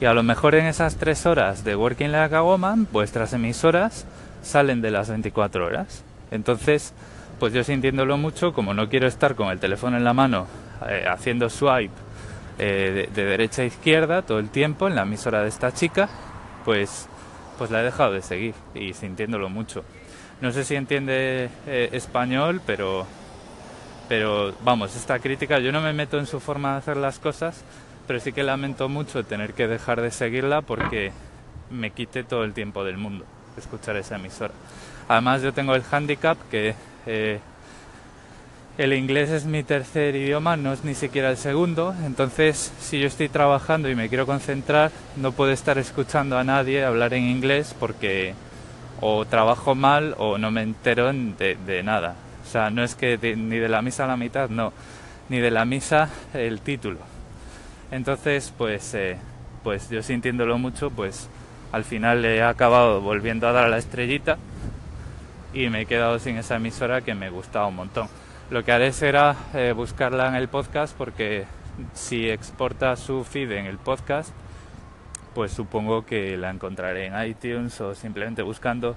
Y 0.00 0.04
a 0.04 0.14
lo 0.14 0.22
mejor 0.22 0.54
en 0.54 0.66
esas 0.66 0.96
tres 0.96 1.26
horas 1.26 1.64
de 1.64 1.74
Working 1.74 2.12
Like 2.12 2.36
a 2.36 2.42
Woman, 2.42 2.86
vuestras 2.92 3.32
emisoras 3.32 4.06
salen 4.42 4.82
de 4.82 4.90
las 4.90 5.08
24 5.08 5.66
horas. 5.66 6.04
Entonces, 6.30 6.92
pues 7.38 7.54
yo 7.54 7.64
sintiéndolo 7.64 8.18
mucho, 8.18 8.52
como 8.52 8.74
no 8.74 8.88
quiero 8.88 9.08
estar 9.08 9.34
con 9.34 9.48
el 9.48 9.58
teléfono 9.58 9.96
en 9.96 10.04
la 10.04 10.12
mano 10.12 10.46
eh, 10.86 11.06
haciendo 11.08 11.48
swipe 11.48 11.94
eh, 12.58 13.08
de, 13.12 13.24
derecha 13.24 13.62
a 13.62 13.64
izquierda 13.64 14.22
todo 14.22 14.38
el 14.38 14.50
tiempo 14.50 14.86
en 14.86 14.94
la 14.94 15.02
emisora 15.02 15.42
de 15.42 15.48
esta 15.48 15.72
chica, 15.72 16.10
pues, 16.64 17.08
pues 17.56 17.70
la 17.70 17.80
he 17.80 17.84
dejado 17.84 18.12
de 18.12 18.20
seguir 18.20 18.54
y 18.74 18.92
sintiéndolo 18.92 19.48
mucho. 19.48 19.82
No 20.42 20.52
sé 20.52 20.64
si 20.64 20.74
entiende 20.74 21.48
eh, 21.66 21.88
español, 21.92 22.60
pero, 22.66 23.06
pero 24.10 24.52
vamos, 24.64 24.96
esta 24.96 25.20
crítica 25.20 25.60
yo 25.60 25.70
no 25.70 25.80
me 25.80 25.92
meto 25.92 26.18
en 26.18 26.26
su 26.26 26.40
forma 26.40 26.72
de 26.72 26.78
hacer 26.78 26.96
las 26.96 27.20
cosas, 27.20 27.62
pero 28.08 28.18
sí 28.18 28.32
que 28.32 28.42
lamento 28.42 28.88
mucho 28.88 29.22
tener 29.22 29.54
que 29.54 29.68
dejar 29.68 30.00
de 30.00 30.10
seguirla 30.10 30.62
porque 30.62 31.12
me 31.70 31.92
quite 31.92 32.24
todo 32.24 32.42
el 32.42 32.52
tiempo 32.52 32.82
del 32.82 32.96
mundo 32.96 33.24
escuchar 33.56 33.96
esa 33.96 34.16
emisora. 34.16 34.52
Además 35.06 35.42
yo 35.42 35.52
tengo 35.52 35.76
el 35.76 35.84
handicap 35.88 36.36
que 36.50 36.74
eh, 37.06 37.38
el 38.78 38.94
inglés 38.94 39.30
es 39.30 39.44
mi 39.44 39.62
tercer 39.62 40.16
idioma, 40.16 40.56
no 40.56 40.72
es 40.72 40.82
ni 40.82 40.96
siquiera 40.96 41.30
el 41.30 41.36
segundo, 41.36 41.94
entonces 42.04 42.72
si 42.80 42.98
yo 42.98 43.06
estoy 43.06 43.28
trabajando 43.28 43.88
y 43.88 43.94
me 43.94 44.08
quiero 44.08 44.26
concentrar, 44.26 44.90
no 45.18 45.30
puedo 45.30 45.52
estar 45.52 45.78
escuchando 45.78 46.36
a 46.36 46.42
nadie 46.42 46.84
hablar 46.84 47.14
en 47.14 47.28
inglés 47.28 47.76
porque 47.78 48.34
o 49.00 49.24
trabajo 49.24 49.76
mal 49.76 50.16
o 50.18 50.36
no 50.36 50.50
me 50.50 50.62
entero 50.62 51.12
de, 51.12 51.56
de 51.64 51.82
nada. 51.84 52.16
O 52.50 52.52
sea, 52.52 52.68
no 52.68 52.82
es 52.82 52.96
que 52.96 53.16
ni 53.36 53.58
de 53.58 53.68
la 53.68 53.80
misa 53.80 54.06
a 54.06 54.08
la 54.08 54.16
mitad, 54.16 54.48
no, 54.48 54.72
ni 55.28 55.38
de 55.38 55.52
la 55.52 55.64
misa 55.64 56.10
el 56.34 56.60
título. 56.62 56.98
Entonces, 57.92 58.52
pues, 58.58 58.92
eh, 58.94 59.18
pues 59.62 59.88
yo 59.88 60.02
sintiéndolo 60.02 60.58
mucho, 60.58 60.90
pues 60.90 61.28
al 61.70 61.84
final 61.84 62.24
he 62.24 62.42
acabado 62.42 63.02
volviendo 63.02 63.46
a 63.46 63.52
dar 63.52 63.66
a 63.66 63.68
la 63.68 63.78
estrellita 63.78 64.36
y 65.54 65.68
me 65.68 65.82
he 65.82 65.86
quedado 65.86 66.18
sin 66.18 66.38
esa 66.38 66.56
emisora 66.56 67.02
que 67.02 67.14
me 67.14 67.30
gustaba 67.30 67.68
un 67.68 67.76
montón. 67.76 68.08
Lo 68.50 68.64
que 68.64 68.72
haré 68.72 68.92
será 68.92 69.36
eh, 69.54 69.72
buscarla 69.72 70.26
en 70.26 70.34
el 70.34 70.48
podcast 70.48 70.96
porque 70.98 71.44
si 71.94 72.28
exporta 72.28 72.96
su 72.96 73.22
feed 73.22 73.52
en 73.52 73.66
el 73.66 73.78
podcast, 73.78 74.30
pues 75.36 75.52
supongo 75.52 76.04
que 76.04 76.36
la 76.36 76.50
encontraré 76.50 77.06
en 77.06 77.28
iTunes 77.28 77.80
o 77.80 77.94
simplemente 77.94 78.42
buscando 78.42 78.96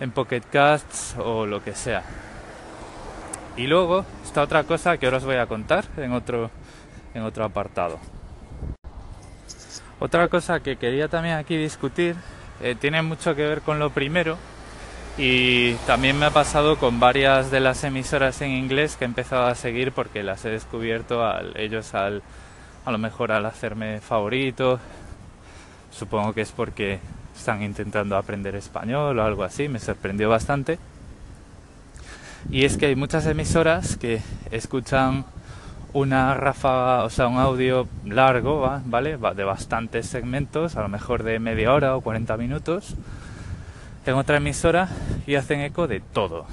en 0.00 0.10
Pocket 0.10 0.42
Casts 0.52 1.16
o 1.18 1.46
lo 1.46 1.64
que 1.64 1.74
sea. 1.74 2.02
Y 3.56 3.66
luego 3.66 4.04
está 4.24 4.42
otra 4.42 4.64
cosa 4.64 4.96
que 4.98 5.06
ahora 5.06 5.18
os 5.18 5.24
voy 5.24 5.36
a 5.36 5.46
contar 5.46 5.84
en 5.96 6.12
otro, 6.12 6.50
en 7.14 7.22
otro 7.22 7.44
apartado. 7.44 7.98
Otra 10.00 10.28
cosa 10.28 10.60
que 10.60 10.76
quería 10.76 11.08
también 11.08 11.36
aquí 11.36 11.56
discutir 11.56 12.16
eh, 12.60 12.74
tiene 12.78 13.00
mucho 13.02 13.34
que 13.34 13.46
ver 13.46 13.60
con 13.62 13.78
lo 13.78 13.90
primero 13.90 14.36
y 15.16 15.74
también 15.86 16.18
me 16.18 16.26
ha 16.26 16.30
pasado 16.30 16.76
con 16.76 16.98
varias 16.98 17.52
de 17.52 17.60
las 17.60 17.84
emisoras 17.84 18.42
en 18.42 18.50
inglés 18.50 18.96
que 18.96 19.04
he 19.04 19.06
empezado 19.06 19.46
a 19.46 19.54
seguir 19.54 19.92
porque 19.92 20.24
las 20.24 20.44
he 20.44 20.50
descubierto 20.50 21.22
ellos 21.54 21.94
al, 21.94 22.22
a 22.84 22.90
lo 22.90 22.98
mejor 22.98 23.30
al 23.30 23.46
hacerme 23.46 24.00
favorito. 24.00 24.80
Supongo 25.92 26.32
que 26.32 26.40
es 26.40 26.50
porque 26.50 26.98
están 27.36 27.62
intentando 27.62 28.16
aprender 28.16 28.56
español 28.56 29.16
o 29.18 29.22
algo 29.22 29.44
así, 29.44 29.68
me 29.68 29.78
sorprendió 29.78 30.28
bastante. 30.28 30.78
Y 32.50 32.64
es 32.64 32.76
que 32.76 32.86
hay 32.86 32.96
muchas 32.96 33.26
emisoras 33.26 33.96
que 33.96 34.20
escuchan 34.50 35.24
una 35.92 36.34
ráfaga, 36.34 37.04
o 37.04 37.10
sea, 37.10 37.28
un 37.28 37.38
audio 37.38 37.88
largo, 38.04 38.68
¿vale? 38.84 39.16
De 39.16 39.44
bastantes 39.44 40.06
segmentos, 40.06 40.76
a 40.76 40.82
lo 40.82 40.88
mejor 40.88 41.22
de 41.22 41.38
media 41.38 41.72
hora 41.72 41.96
o 41.96 42.00
40 42.00 42.36
minutos, 42.36 42.94
en 44.04 44.14
otra 44.14 44.36
emisora 44.36 44.88
y 45.26 45.36
hacen 45.36 45.60
eco 45.60 45.86
de 45.86 46.00
todo. 46.00 46.46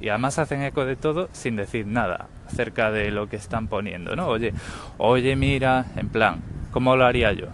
Y 0.00 0.10
además 0.10 0.38
hacen 0.38 0.62
eco 0.62 0.84
de 0.84 0.96
todo 0.96 1.28
sin 1.32 1.56
decir 1.56 1.86
nada 1.86 2.26
acerca 2.46 2.90
de 2.90 3.10
lo 3.10 3.28
que 3.28 3.36
están 3.36 3.66
poniendo, 3.66 4.14
¿no? 4.14 4.28
Oye, 4.28 4.52
oye, 4.98 5.34
mira, 5.34 5.86
en 5.96 6.08
plan, 6.08 6.36
¿cómo 6.70 6.94
lo 6.94 7.04
haría 7.04 7.32
yo? 7.32 7.46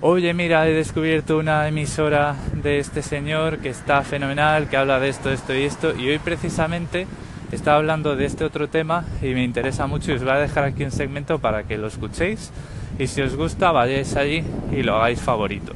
Oye, 0.00 0.32
mira, 0.32 0.68
he 0.68 0.72
descubierto 0.72 1.38
una 1.38 1.66
emisora 1.66 2.36
de 2.52 2.78
este 2.78 3.02
señor 3.02 3.58
que 3.58 3.68
está 3.68 4.02
fenomenal, 4.02 4.68
que 4.68 4.76
habla 4.76 5.00
de 5.00 5.08
esto, 5.08 5.28
esto 5.32 5.52
y 5.56 5.64
esto, 5.64 5.92
y 5.96 6.08
hoy 6.08 6.20
precisamente 6.20 7.08
está 7.50 7.74
hablando 7.74 8.14
de 8.14 8.24
este 8.24 8.44
otro 8.44 8.68
tema 8.68 9.04
y 9.20 9.34
me 9.34 9.42
interesa 9.42 9.88
mucho 9.88 10.12
y 10.12 10.14
os 10.14 10.22
voy 10.22 10.30
a 10.30 10.36
dejar 10.36 10.62
aquí 10.62 10.84
un 10.84 10.92
segmento 10.92 11.40
para 11.40 11.64
que 11.64 11.78
lo 11.78 11.88
escuchéis 11.88 12.52
y 12.96 13.08
si 13.08 13.22
os 13.22 13.34
gusta 13.34 13.72
vayáis 13.72 14.14
allí 14.14 14.44
y 14.70 14.84
lo 14.84 14.94
hagáis 14.94 15.20
favorito. 15.20 15.72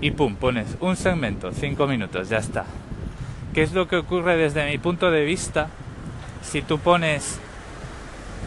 Y 0.00 0.10
pum, 0.10 0.34
pones 0.34 0.76
un 0.80 0.96
segmento, 0.96 1.52
cinco 1.52 1.86
minutos, 1.86 2.28
ya 2.28 2.38
está. 2.38 2.64
¿Qué 3.54 3.62
es 3.62 3.72
lo 3.72 3.86
que 3.86 3.98
ocurre 3.98 4.36
desde 4.36 4.68
mi 4.68 4.78
punto 4.78 5.12
de 5.12 5.24
vista 5.24 5.68
si 6.42 6.60
tú 6.60 6.80
pones 6.80 7.38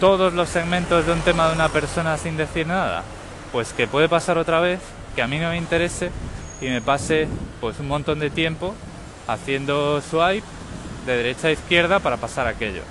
todos 0.02 0.34
los 0.34 0.50
segmentos 0.50 1.06
de 1.06 1.14
un 1.14 1.22
tema 1.22 1.48
de 1.48 1.56
una 1.56 1.70
persona 1.70 2.18
sin 2.18 2.36
decir 2.36 2.68
nada? 2.68 3.06
Pues 3.54 3.72
que 3.72 3.88
puede 3.88 4.10
pasar 4.10 4.40
otra 4.40 4.60
vez, 4.60 4.80
que 5.16 5.22
a 5.22 5.28
mí 5.28 5.38
no 5.38 5.50
me 5.50 5.58
interese 5.58 6.10
y 6.60 6.66
me 6.66 6.82
pase 6.82 7.28
pues 7.62 7.80
un 7.80 7.88
montón 7.88 8.18
de 8.20 8.32
tiempo 8.32 8.74
haciendo 9.28 10.02
swipe 10.02 10.46
de 11.06 11.18
derecha 11.18 11.50
a 11.50 11.52
izquierda 11.52 12.00
para 12.00 12.18
pasar 12.18 12.48
aquello. 12.48 12.82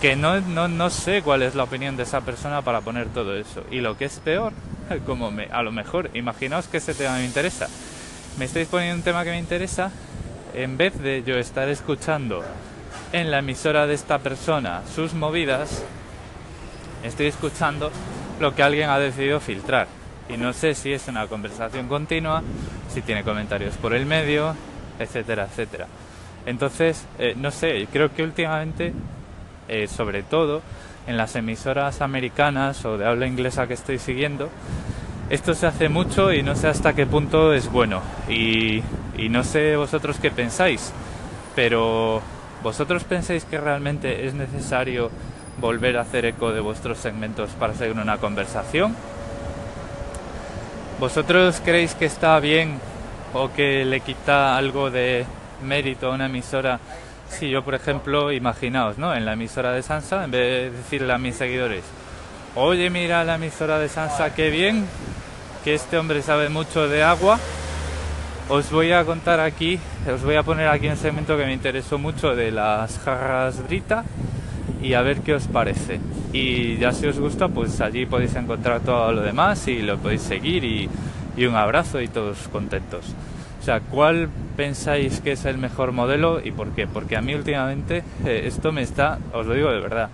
Que 0.00 0.14
no, 0.14 0.40
no, 0.40 0.68
no 0.68 0.90
sé 0.90 1.22
cuál 1.22 1.42
es 1.42 1.56
la 1.56 1.64
opinión 1.64 1.96
de 1.96 2.04
esa 2.04 2.20
persona 2.20 2.62
para 2.62 2.82
poner 2.82 3.08
todo 3.08 3.36
eso. 3.36 3.64
Y 3.68 3.80
lo 3.80 3.96
que 3.96 4.04
es 4.04 4.20
peor, 4.20 4.52
como 5.06 5.32
a 5.50 5.62
lo 5.64 5.72
mejor, 5.72 6.10
imaginaos 6.14 6.68
que 6.68 6.76
ese 6.76 6.94
tema 6.94 7.16
me 7.16 7.24
interesa. 7.24 7.68
Me 8.38 8.44
estáis 8.44 8.68
poniendo 8.68 8.96
un 8.96 9.02
tema 9.02 9.24
que 9.24 9.30
me 9.30 9.38
interesa, 9.38 9.90
en 10.54 10.76
vez 10.76 10.96
de 11.02 11.24
yo 11.24 11.36
estar 11.36 11.68
escuchando 11.68 12.44
en 13.12 13.32
la 13.32 13.40
emisora 13.40 13.88
de 13.88 13.94
esta 13.94 14.20
persona 14.20 14.82
sus 14.94 15.14
movidas, 15.14 15.82
estoy 17.02 17.26
escuchando 17.26 17.90
lo 18.40 18.54
que 18.54 18.62
alguien 18.62 18.90
ha 18.90 18.98
decidido 18.98 19.40
filtrar. 19.40 19.86
Y 20.28 20.36
no 20.36 20.52
sé 20.52 20.74
si 20.74 20.92
es 20.92 21.08
una 21.08 21.26
conversación 21.26 21.88
continua, 21.88 22.42
si 22.88 23.02
tiene 23.02 23.24
comentarios 23.24 23.76
por 23.76 23.94
el 23.94 24.06
medio, 24.06 24.54
etcétera, 24.98 25.44
etcétera. 25.50 25.86
Entonces, 26.46 27.06
eh, 27.18 27.34
no 27.36 27.50
sé, 27.50 27.86
creo 27.92 28.12
que 28.14 28.22
últimamente, 28.22 28.92
eh, 29.68 29.86
sobre 29.86 30.22
todo 30.22 30.62
en 31.06 31.16
las 31.16 31.36
emisoras 31.36 32.00
americanas 32.00 32.84
o 32.84 32.96
de 32.96 33.06
habla 33.06 33.26
inglesa 33.26 33.66
que 33.66 33.74
estoy 33.74 33.98
siguiendo, 33.98 34.48
esto 35.30 35.54
se 35.54 35.66
hace 35.66 35.88
mucho 35.88 36.32
y 36.32 36.42
no 36.42 36.54
sé 36.54 36.68
hasta 36.68 36.92
qué 36.92 37.06
punto 37.06 37.52
es 37.54 37.70
bueno. 37.70 38.02
Y, 38.28 38.82
y 39.16 39.28
no 39.30 39.44
sé 39.44 39.76
vosotros 39.76 40.18
qué 40.20 40.30
pensáis, 40.30 40.92
pero 41.54 42.20
¿vosotros 42.62 43.04
pensáis 43.04 43.44
que 43.44 43.58
realmente 43.58 44.26
es 44.26 44.34
necesario 44.34 45.10
volver 45.60 45.96
a 45.96 46.02
hacer 46.02 46.24
eco 46.24 46.52
de 46.52 46.60
vuestros 46.60 46.98
segmentos 46.98 47.50
para 47.50 47.74
seguir 47.74 47.96
una 47.96 48.18
conversación? 48.18 48.96
¿Vosotros 51.00 51.60
creéis 51.64 51.94
que 51.94 52.06
está 52.06 52.38
bien 52.40 52.78
o 53.32 53.52
que 53.52 53.84
le 53.84 54.00
quita 54.00 54.56
algo 54.56 54.90
de 54.90 55.26
mérito 55.62 56.08
a 56.08 56.14
una 56.14 56.26
emisora 56.26 56.78
si 57.28 57.50
yo, 57.50 57.64
por 57.64 57.74
ejemplo, 57.74 58.30
imaginaos, 58.32 58.98
¿no? 58.98 59.14
En 59.14 59.24
la 59.24 59.32
emisora 59.32 59.72
de 59.72 59.82
Sansa, 59.82 60.24
en 60.24 60.30
vez 60.30 60.40
de 60.40 60.78
decirle 60.78 61.12
a 61.12 61.18
mis 61.18 61.34
seguidores, 61.34 61.82
oye, 62.54 62.90
mira 62.90 63.24
la 63.24 63.34
emisora 63.34 63.78
de 63.78 63.88
Sansa, 63.88 64.34
qué 64.34 64.50
bien, 64.50 64.86
que 65.64 65.74
este 65.74 65.98
hombre 65.98 66.22
sabe 66.22 66.48
mucho 66.48 66.88
de 66.88 67.02
agua, 67.02 67.40
os 68.48 68.70
voy 68.70 68.92
a 68.92 69.04
contar 69.04 69.40
aquí, 69.40 69.80
os 70.12 70.22
voy 70.22 70.36
a 70.36 70.42
poner 70.42 70.68
aquí 70.68 70.86
un 70.86 70.96
segmento 70.96 71.36
que 71.36 71.46
me 71.46 71.52
interesó 71.52 71.98
mucho 71.98 72.36
de 72.36 72.52
las 72.52 72.98
jarras 73.00 73.66
Brita 73.66 74.04
y 74.84 74.92
a 74.92 75.00
ver 75.00 75.20
qué 75.20 75.34
os 75.34 75.46
parece. 75.46 75.98
Y 76.32 76.76
ya 76.76 76.92
si 76.92 77.06
os 77.06 77.18
gusta, 77.18 77.48
pues 77.48 77.80
allí 77.80 78.04
podéis 78.04 78.36
encontrar 78.36 78.80
todo 78.80 79.12
lo 79.12 79.22
demás 79.22 79.66
y 79.66 79.80
lo 79.80 79.96
podéis 79.96 80.20
seguir 80.20 80.62
y, 80.62 80.90
y 81.38 81.46
un 81.46 81.56
abrazo 81.56 82.02
y 82.02 82.08
todos 82.08 82.36
contentos. 82.52 83.06
O 83.60 83.64
sea, 83.64 83.80
¿cuál 83.80 84.28
pensáis 84.58 85.20
que 85.20 85.32
es 85.32 85.46
el 85.46 85.56
mejor 85.56 85.92
modelo 85.92 86.38
y 86.44 86.50
por 86.50 86.72
qué? 86.72 86.86
Porque 86.86 87.16
a 87.16 87.22
mí 87.22 87.34
últimamente 87.34 88.04
eh, 88.26 88.42
esto 88.44 88.72
me 88.72 88.82
está, 88.82 89.18
os 89.32 89.46
lo 89.46 89.54
digo 89.54 89.72
de 89.72 89.80
verdad, 89.80 90.10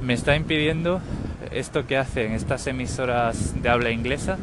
me 0.00 0.14
está 0.14 0.36
impidiendo 0.36 1.00
esto 1.50 1.84
que 1.84 1.96
hacen 1.96 2.32
estas 2.32 2.64
emisoras 2.68 3.60
de 3.60 3.68
habla 3.68 3.90
inglesa, 3.90 4.38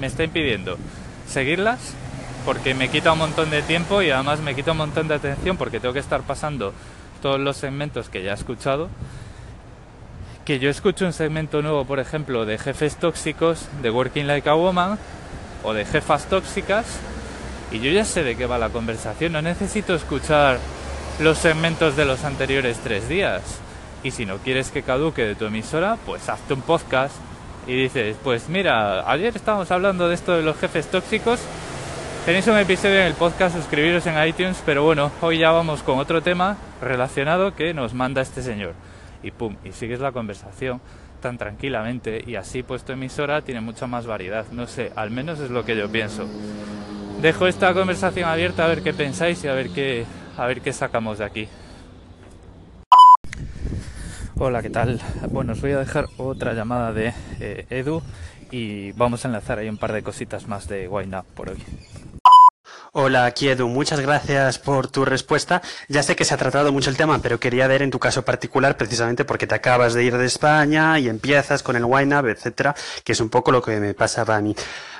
me 0.00 0.06
está 0.06 0.22
impidiendo 0.22 0.78
seguirlas 1.26 1.96
porque 2.44 2.74
me 2.74 2.90
quita 2.90 3.12
un 3.12 3.18
montón 3.18 3.50
de 3.50 3.62
tiempo 3.62 4.02
y 4.02 4.10
además 4.10 4.40
me 4.40 4.54
quita 4.54 4.70
un 4.70 4.78
montón 4.78 5.08
de 5.08 5.14
atención 5.14 5.56
porque 5.56 5.80
tengo 5.80 5.94
que 5.94 6.00
estar 6.00 6.22
pasando 6.22 6.72
todos 7.24 7.40
los 7.40 7.56
segmentos 7.56 8.10
que 8.10 8.22
ya 8.22 8.32
he 8.32 8.34
escuchado. 8.34 8.90
Que 10.44 10.58
yo 10.58 10.68
escucho 10.68 11.06
un 11.06 11.14
segmento 11.14 11.62
nuevo, 11.62 11.86
por 11.86 11.98
ejemplo, 11.98 12.44
de 12.44 12.58
jefes 12.58 12.96
tóxicos, 12.96 13.66
de 13.80 13.88
Working 13.88 14.26
Like 14.26 14.46
a 14.46 14.52
Woman 14.52 14.98
o 15.62 15.72
de 15.72 15.86
jefas 15.86 16.26
tóxicas 16.26 16.84
y 17.72 17.80
yo 17.80 17.90
ya 17.90 18.04
sé 18.04 18.24
de 18.24 18.36
qué 18.36 18.44
va 18.44 18.58
la 18.58 18.68
conversación, 18.68 19.32
no 19.32 19.40
necesito 19.40 19.94
escuchar 19.94 20.58
los 21.18 21.38
segmentos 21.38 21.96
de 21.96 22.04
los 22.04 22.24
anteriores 22.24 22.78
tres 22.84 23.08
días. 23.08 23.40
Y 24.02 24.10
si 24.10 24.26
no 24.26 24.36
quieres 24.36 24.70
que 24.70 24.82
caduque 24.82 25.24
de 25.24 25.34
tu 25.34 25.46
emisora, 25.46 25.96
pues 26.04 26.28
hazte 26.28 26.52
un 26.52 26.60
podcast 26.60 27.16
y 27.66 27.74
dices, 27.74 28.18
pues 28.22 28.50
mira, 28.50 29.10
ayer 29.10 29.34
estábamos 29.34 29.70
hablando 29.70 30.10
de 30.10 30.14
esto 30.14 30.36
de 30.36 30.42
los 30.42 30.58
jefes 30.58 30.90
tóxicos, 30.90 31.40
tenéis 32.24 32.46
un 32.46 32.56
episodio 32.56 33.00
en 33.00 33.06
el 33.06 33.14
podcast, 33.14 33.56
suscribiros 33.56 34.06
en 34.06 34.26
iTunes, 34.26 34.62
pero 34.64 34.82
bueno, 34.82 35.10
hoy 35.20 35.38
ya 35.38 35.50
vamos 35.50 35.82
con 35.82 35.98
otro 35.98 36.22
tema 36.22 36.56
relacionado 36.80 37.54
que 37.54 37.74
nos 37.74 37.94
manda 37.94 38.22
este 38.22 38.42
señor. 38.42 38.74
Y 39.22 39.30
pum, 39.30 39.56
y 39.64 39.72
sigues 39.72 40.00
la 40.00 40.12
conversación 40.12 40.80
tan 41.20 41.38
tranquilamente 41.38 42.22
y 42.26 42.36
así 42.36 42.62
pues 42.62 42.84
tu 42.84 42.92
emisora 42.92 43.40
tiene 43.40 43.60
mucha 43.60 43.86
más 43.86 44.06
variedad, 44.06 44.44
no 44.52 44.66
sé, 44.66 44.92
al 44.94 45.10
menos 45.10 45.40
es 45.40 45.50
lo 45.50 45.64
que 45.64 45.74
yo 45.76 45.90
pienso 45.90 46.28
dejo 47.24 47.46
esta 47.46 47.72
conversación 47.72 48.28
abierta 48.28 48.66
a 48.66 48.68
ver 48.68 48.82
qué 48.82 48.92
pensáis 48.92 49.42
y 49.44 49.48
a 49.48 49.54
ver 49.54 49.70
qué, 49.70 50.04
a 50.36 50.46
ver 50.46 50.60
qué 50.60 50.74
sacamos 50.74 51.18
de 51.18 51.24
aquí. 51.24 51.48
Hola, 54.36 54.60
¿qué 54.60 54.68
tal? 54.68 55.00
Bueno, 55.30 55.54
os 55.54 55.60
voy 55.62 55.70
a 55.70 55.78
dejar 55.78 56.06
otra 56.18 56.52
llamada 56.52 56.92
de 56.92 57.14
eh, 57.40 57.66
Edu 57.70 58.02
y 58.50 58.92
vamos 58.92 59.24
a 59.24 59.28
enlazar 59.28 59.58
ahí 59.58 59.70
un 59.70 59.78
par 59.78 59.94
de 59.94 60.02
cositas 60.02 60.46
más 60.48 60.68
de 60.68 60.86
Wine 60.86 61.16
Up 61.16 61.24
por 61.34 61.48
hoy. 61.48 61.62
Hola, 62.96 63.28
Kiedu, 63.32 63.66
muchas 63.66 63.98
gracias 63.98 64.60
por 64.60 64.86
tu 64.86 65.04
respuesta. 65.04 65.62
Ya 65.88 66.04
sé 66.04 66.14
que 66.14 66.24
se 66.24 66.32
ha 66.32 66.36
tratado 66.36 66.70
mucho 66.70 66.90
el 66.90 66.96
tema, 66.96 67.18
pero 67.20 67.40
quería 67.40 67.66
ver 67.66 67.82
en 67.82 67.90
tu 67.90 67.98
caso 67.98 68.24
particular, 68.24 68.76
precisamente 68.76 69.24
porque 69.24 69.48
te 69.48 69.56
acabas 69.56 69.94
de 69.94 70.04
ir 70.04 70.16
de 70.16 70.26
España 70.26 70.96
y 71.00 71.08
empiezas 71.08 71.64
con 71.64 71.74
el 71.74 71.82
up, 71.82 72.28
etcétera, 72.28 72.76
que 73.02 73.10
es 73.10 73.18
un 73.18 73.30
poco 73.30 73.50
lo 73.50 73.60
que 73.62 73.80
me 73.80 73.94
pasaba 73.94 74.36
a 74.36 74.40
mí. 74.40 74.54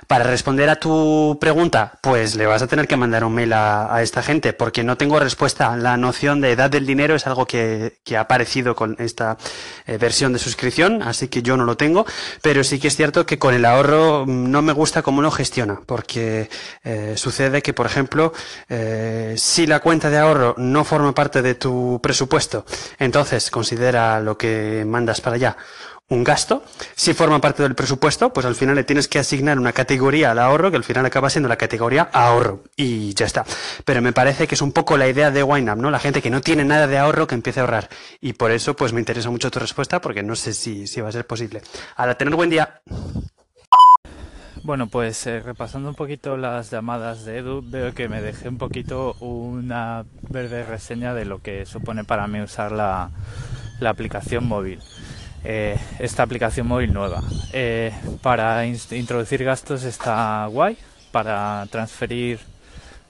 Para 0.08 0.24
responder 0.24 0.68
a 0.68 0.76
tu 0.76 1.38
pregunta, 1.40 1.98
pues 2.02 2.34
le 2.34 2.46
vas 2.46 2.62
a 2.62 2.66
tener 2.66 2.88
que 2.88 2.96
mandar 2.96 3.24
un 3.24 3.34
mail 3.34 3.52
a, 3.52 4.02
esta 4.02 4.22
gente, 4.22 4.52
porque 4.52 4.82
no 4.82 4.96
tengo 4.96 5.20
respuesta. 5.20 5.76
La 5.76 5.96
noción 5.96 6.40
de 6.40 6.50
edad 6.50 6.70
del 6.70 6.86
dinero 6.86 7.14
es 7.14 7.26
algo 7.26 7.46
que, 7.46 7.98
ha 8.14 8.20
aparecido 8.20 8.74
con 8.74 8.96
esta 8.98 9.36
eh, 9.86 9.98
versión 9.98 10.32
de 10.32 10.38
suscripción, 10.38 11.02
así 11.02 11.28
que 11.28 11.42
yo 11.42 11.56
no 11.56 11.64
lo 11.64 11.76
tengo, 11.76 12.06
pero 12.42 12.64
sí 12.64 12.78
que 12.78 12.88
es 12.88 12.96
cierto 12.96 13.24
que 13.26 13.38
con 13.38 13.54
el 13.54 13.64
ahorro 13.64 14.24
mm, 14.26 14.50
no 14.50 14.62
me 14.62 14.72
gusta 14.72 15.02
cómo 15.02 15.22
lo 15.22 15.30
gestiona, 15.30 15.80
porque 15.86 16.48
eh, 16.82 17.14
sucede 17.16 17.62
que, 17.62 17.72
por 17.72 17.84
por 17.84 17.90
ejemplo, 17.90 18.32
eh, 18.70 19.34
si 19.36 19.66
la 19.66 19.80
cuenta 19.80 20.08
de 20.08 20.16
ahorro 20.16 20.54
no 20.56 20.84
forma 20.84 21.14
parte 21.14 21.42
de 21.42 21.54
tu 21.54 22.00
presupuesto, 22.02 22.64
entonces 22.98 23.50
considera 23.50 24.20
lo 24.20 24.38
que 24.38 24.86
mandas 24.86 25.20
para 25.20 25.36
allá 25.36 25.54
un 26.08 26.24
gasto. 26.24 26.62
Si 26.94 27.14
forma 27.14 27.40
parte 27.40 27.62
del 27.62 27.74
presupuesto, 27.74 28.32
pues 28.32 28.46
al 28.46 28.54
final 28.54 28.74
le 28.74 28.84
tienes 28.84 29.08
que 29.08 29.18
asignar 29.18 29.58
una 29.58 29.72
categoría 29.72 30.30
al 30.30 30.38
ahorro, 30.38 30.70
que 30.70 30.76
al 30.76 30.84
final 30.84 31.06
acaba 31.06 31.30
siendo 31.30 31.48
la 31.48 31.56
categoría 31.56 32.08
ahorro. 32.12 32.64
Y 32.76 33.14
ya 33.14 33.26
está. 33.26 33.44
Pero 33.84 34.02
me 34.02 34.12
parece 34.12 34.46
que 34.46 34.54
es 34.54 34.62
un 34.62 34.72
poco 34.72 34.96
la 34.96 35.08
idea 35.08 35.30
de 35.30 35.42
WineUp, 35.42 35.78
¿no? 35.78 35.90
La 35.90 35.98
gente 35.98 36.22
que 36.22 36.30
no 36.30 36.40
tiene 36.40 36.64
nada 36.64 36.86
de 36.86 36.98
ahorro 36.98 37.26
que 37.26 37.34
empiece 37.34 37.60
a 37.60 37.64
ahorrar. 37.64 37.88
Y 38.20 38.34
por 38.34 38.50
eso, 38.50 38.74
pues 38.76 38.92
me 38.92 39.00
interesa 39.00 39.30
mucho 39.30 39.50
tu 39.50 39.58
respuesta, 39.58 40.00
porque 40.00 40.22
no 40.22 40.36
sé 40.36 40.54
si, 40.54 40.86
si 40.86 41.00
va 41.00 41.08
a 41.08 41.12
ser 41.12 41.26
posible. 41.26 41.62
A 41.96 42.14
tener 42.14 42.34
buen 42.34 42.50
día. 42.50 42.80
Bueno, 44.64 44.86
pues 44.86 45.26
eh, 45.26 45.40
repasando 45.40 45.90
un 45.90 45.94
poquito 45.94 46.38
las 46.38 46.70
llamadas 46.70 47.26
de 47.26 47.36
Edu, 47.36 47.62
veo 47.62 47.92
que 47.92 48.08
me 48.08 48.22
dejé 48.22 48.48
un 48.48 48.56
poquito 48.56 49.12
una 49.20 50.06
verde 50.30 50.64
reseña 50.64 51.12
de 51.12 51.26
lo 51.26 51.42
que 51.42 51.66
supone 51.66 52.04
para 52.04 52.26
mí 52.28 52.40
usar 52.40 52.72
la, 52.72 53.10
aplicación 53.84 54.48
móvil. 54.48 54.80
Eh, 55.44 55.76
esta 55.98 56.22
aplicación 56.22 56.66
móvil 56.66 56.92
nueva. 56.92 57.22
Eh, 57.52 57.92
para 58.22 58.66
introducir 58.66 59.44
gastos 59.44 59.84
está 59.84 60.46
guay, 60.46 60.76
para 61.12 61.66
transferir 61.70 62.40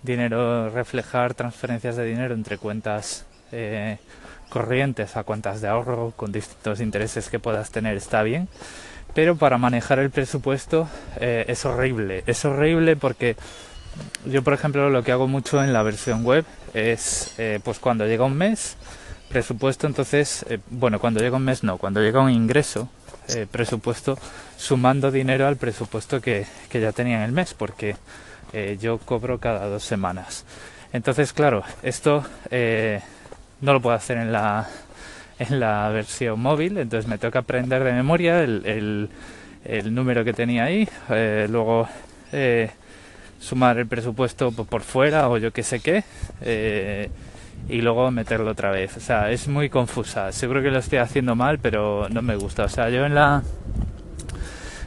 dinero, 0.02 0.68
reflejar 0.70 1.34
transferencias 1.34 1.96
de 1.96 2.04
dinero 2.04 2.34
entre 2.34 2.58
cuentas 2.58 3.26
corrientes 4.48 5.16
a 5.16 5.24
cuentas 5.24 5.60
de 5.60 5.68
ahorro 5.68 6.12
con 6.16 6.30
distintos 6.30 6.80
intereses 6.80 7.28
que 7.28 7.38
puedas 7.38 7.70
tener 7.70 7.96
está 7.96 8.22
bien, 8.22 8.48
pero 9.14 9.36
para 9.36 9.58
manejar 9.58 9.98
el 9.98 10.10
presupuesto 10.10 10.88
eh, 11.20 11.44
es 11.48 11.64
horrible. 11.64 12.24
Es 12.26 12.44
horrible 12.44 12.96
porque 12.96 13.36
yo, 14.26 14.42
por 14.42 14.54
ejemplo, 14.54 14.90
lo 14.90 15.02
que 15.02 15.12
hago 15.12 15.28
mucho 15.28 15.62
en 15.62 15.72
la 15.72 15.82
versión 15.82 16.24
web 16.24 16.44
es, 16.72 17.34
eh, 17.38 17.60
pues 17.64 17.78
cuando 17.78 18.06
llega 18.06 18.24
un 18.24 18.36
mes, 18.36 18.76
presupuesto, 19.34 19.86
entonces, 19.86 20.46
eh, 20.48 20.58
bueno, 20.70 20.98
cuando 21.00 21.20
llega 21.20 21.36
un 21.36 21.44
mes 21.44 21.62
no, 21.62 21.76
cuando 21.76 22.00
llega 22.00 22.20
un 22.20 22.30
ingreso, 22.30 22.88
presupuesto, 23.50 24.18
sumando 24.58 25.10
dinero 25.10 25.46
al 25.46 25.56
presupuesto 25.56 26.20
que, 26.20 26.46
que, 26.68 26.80
ya 26.80 26.92
tenía 26.92 27.16
en 27.16 27.22
el 27.22 27.32
mes, 27.32 27.54
porque 27.54 27.96
yo 28.78 28.98
cobro 28.98 29.40
cada 29.40 29.66
dos 29.66 29.82
semanas. 29.82 30.44
Entonces, 30.92 31.32
claro, 31.32 31.64
esto 31.82 32.22
no 33.62 33.72
lo 33.72 33.80
puedo 33.80 33.96
hacer 33.96 34.18
en 34.18 34.30
la, 34.30 34.68
en 35.38 35.60
la 35.60 35.88
versión 35.88 36.40
móvil, 36.40 36.78
entonces 36.78 37.08
me 37.08 37.18
toca 37.18 37.40
aprender 37.40 37.82
de 37.82 37.92
memoria 37.92 38.42
el, 38.42 39.08
el, 39.64 39.94
número 39.94 40.24
que 40.24 40.32
tenía 40.32 40.64
ahí, 40.64 40.88
eh, 41.10 41.46
luego 41.50 41.88
eh, 42.32 42.70
sumar 43.40 43.78
el 43.78 43.86
presupuesto 43.86 44.52
por 44.52 44.82
fuera 44.82 45.28
o 45.28 45.38
yo 45.38 45.52
qué 45.52 45.62
sé 45.62 45.80
qué, 45.80 46.04
eh, 46.42 47.10
y 47.68 47.80
luego 47.80 48.11
meterlo 48.11 48.50
otra 48.50 48.71
vez. 48.71 48.97
O 48.97 49.00
sea, 49.00 49.30
es 49.30 49.49
muy 49.49 49.68
confusa. 49.68 50.33
Seguro 50.33 50.62
que 50.62 50.71
lo 50.71 50.78
estoy 50.78 50.99
haciendo 50.99 51.35
mal, 51.35 51.59
pero 51.59 52.09
no 52.09 52.23
me 52.23 52.37
gusta. 52.37 52.64
O 52.64 52.68
sea, 52.68 52.90
yo 52.90 53.04
en 53.04 53.14
la, 53.14 53.42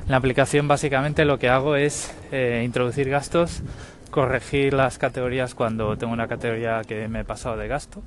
la 0.08 0.18
aplicación 0.18 0.68
básicamente 0.68 1.26
lo 1.26 1.40
que 1.40 1.50
hago 1.50 1.76
es 1.76 2.14
introducir 2.64 3.10
gastos, 3.10 3.62
corregir 4.12 4.74
las 4.74 4.98
categorías 4.98 5.56
cuando 5.56 5.98
tengo 5.98 6.14
una 6.14 6.28
categoría 6.28 6.82
que 6.88 7.08
me 7.08 7.22
he 7.22 7.26
pasado 7.26 7.58
de 7.58 7.68
gasto 7.68 8.04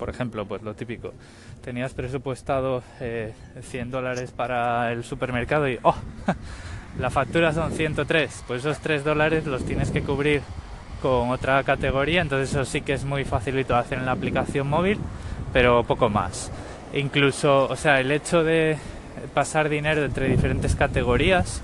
por 0.00 0.08
ejemplo, 0.08 0.46
pues 0.46 0.62
lo 0.62 0.72
típico, 0.72 1.12
tenías 1.62 1.92
presupuestado 1.92 2.82
100 2.98 2.98
eh, 3.02 3.90
dólares 3.90 4.30
para 4.30 4.90
el 4.92 5.04
supermercado 5.04 5.68
y 5.68 5.78
¡oh! 5.82 5.94
la 6.98 7.10
factura 7.10 7.52
son 7.52 7.70
103, 7.70 8.44
pues 8.46 8.60
esos 8.60 8.78
3 8.78 9.04
dólares 9.04 9.44
los 9.44 9.62
tienes 9.66 9.90
que 9.90 10.00
cubrir 10.00 10.40
con 11.00 11.30
otra 11.30 11.62
categoría, 11.64 12.20
entonces 12.22 12.50
eso 12.50 12.64
sí 12.64 12.80
que 12.80 12.92
es 12.92 13.04
muy 13.04 13.24
facilito 13.24 13.76
hacer 13.76 13.98
en 13.98 14.06
la 14.06 14.12
aplicación 14.12 14.68
móvil, 14.68 14.98
pero 15.52 15.84
poco 15.84 16.08
más. 16.08 16.50
Incluso, 16.92 17.66
o 17.68 17.76
sea, 17.76 18.00
el 18.00 18.10
hecho 18.10 18.44
de 18.44 18.78
pasar 19.34 19.68
dinero 19.68 20.04
entre 20.04 20.28
diferentes 20.28 20.74
categorías, 20.74 21.62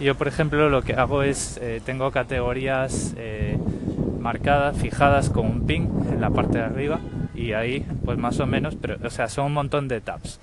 yo 0.00 0.14
por 0.14 0.28
ejemplo 0.28 0.68
lo 0.68 0.82
que 0.82 0.94
hago 0.94 1.22
es, 1.22 1.58
eh, 1.62 1.80
tengo 1.84 2.10
categorías 2.10 3.14
eh, 3.16 3.58
marcadas, 4.20 4.76
fijadas 4.76 5.30
con 5.30 5.46
un 5.46 5.66
pin 5.66 5.88
en 6.10 6.20
la 6.20 6.30
parte 6.30 6.58
de 6.58 6.64
arriba, 6.64 7.00
y 7.34 7.52
ahí 7.52 7.86
pues 8.04 8.18
más 8.18 8.38
o 8.40 8.46
menos, 8.46 8.76
pero 8.80 8.96
o 9.02 9.10
sea, 9.10 9.28
son 9.28 9.46
un 9.46 9.52
montón 9.54 9.88
de 9.88 10.00
tabs. 10.00 10.40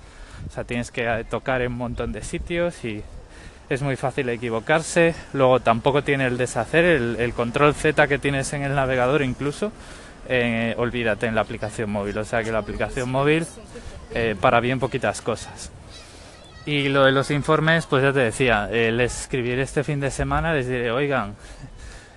O 0.48 0.50
sea, 0.50 0.64
tienes 0.64 0.90
que 0.90 1.04
eh, 1.04 1.24
tocar 1.24 1.62
en 1.62 1.72
un 1.72 1.78
montón 1.78 2.12
de 2.12 2.22
sitios 2.22 2.84
y 2.84 3.02
es 3.68 3.82
muy 3.82 3.96
fácil 3.96 4.28
equivocarse. 4.28 5.14
Luego 5.32 5.60
tampoco 5.60 6.02
tiene 6.02 6.26
el 6.26 6.36
deshacer, 6.36 6.84
el, 6.84 7.32
control 7.34 7.74
Z 7.74 8.06
que 8.06 8.18
tienes 8.18 8.52
en 8.52 8.62
el 8.62 8.74
navegador 8.74 9.22
incluso, 9.22 9.72
eh, 10.28 10.74
olvídate 10.78 11.26
en 11.26 11.34
la 11.34 11.40
aplicación 11.42 11.90
móvil. 11.90 12.18
O 12.18 12.24
sea 12.24 12.42
que 12.42 12.52
la 12.52 12.58
aplicación 12.58 13.10
móvil 13.10 13.46
eh, 14.14 14.36
para 14.40 14.60
bien 14.60 14.78
poquitas 14.78 15.20
cosas. 15.20 15.70
Y 16.66 16.88
lo 16.88 17.04
de 17.04 17.12
los 17.12 17.30
informes, 17.30 17.84
pues 17.86 18.02
ya 18.02 18.12
te 18.12 18.20
decía, 18.20 18.70
el 18.72 19.00
escribir 19.00 19.58
este 19.58 19.84
fin 19.84 20.00
de 20.00 20.10
semana 20.10 20.54
les 20.54 20.66
diré, 20.66 20.90
oigan, 20.90 21.34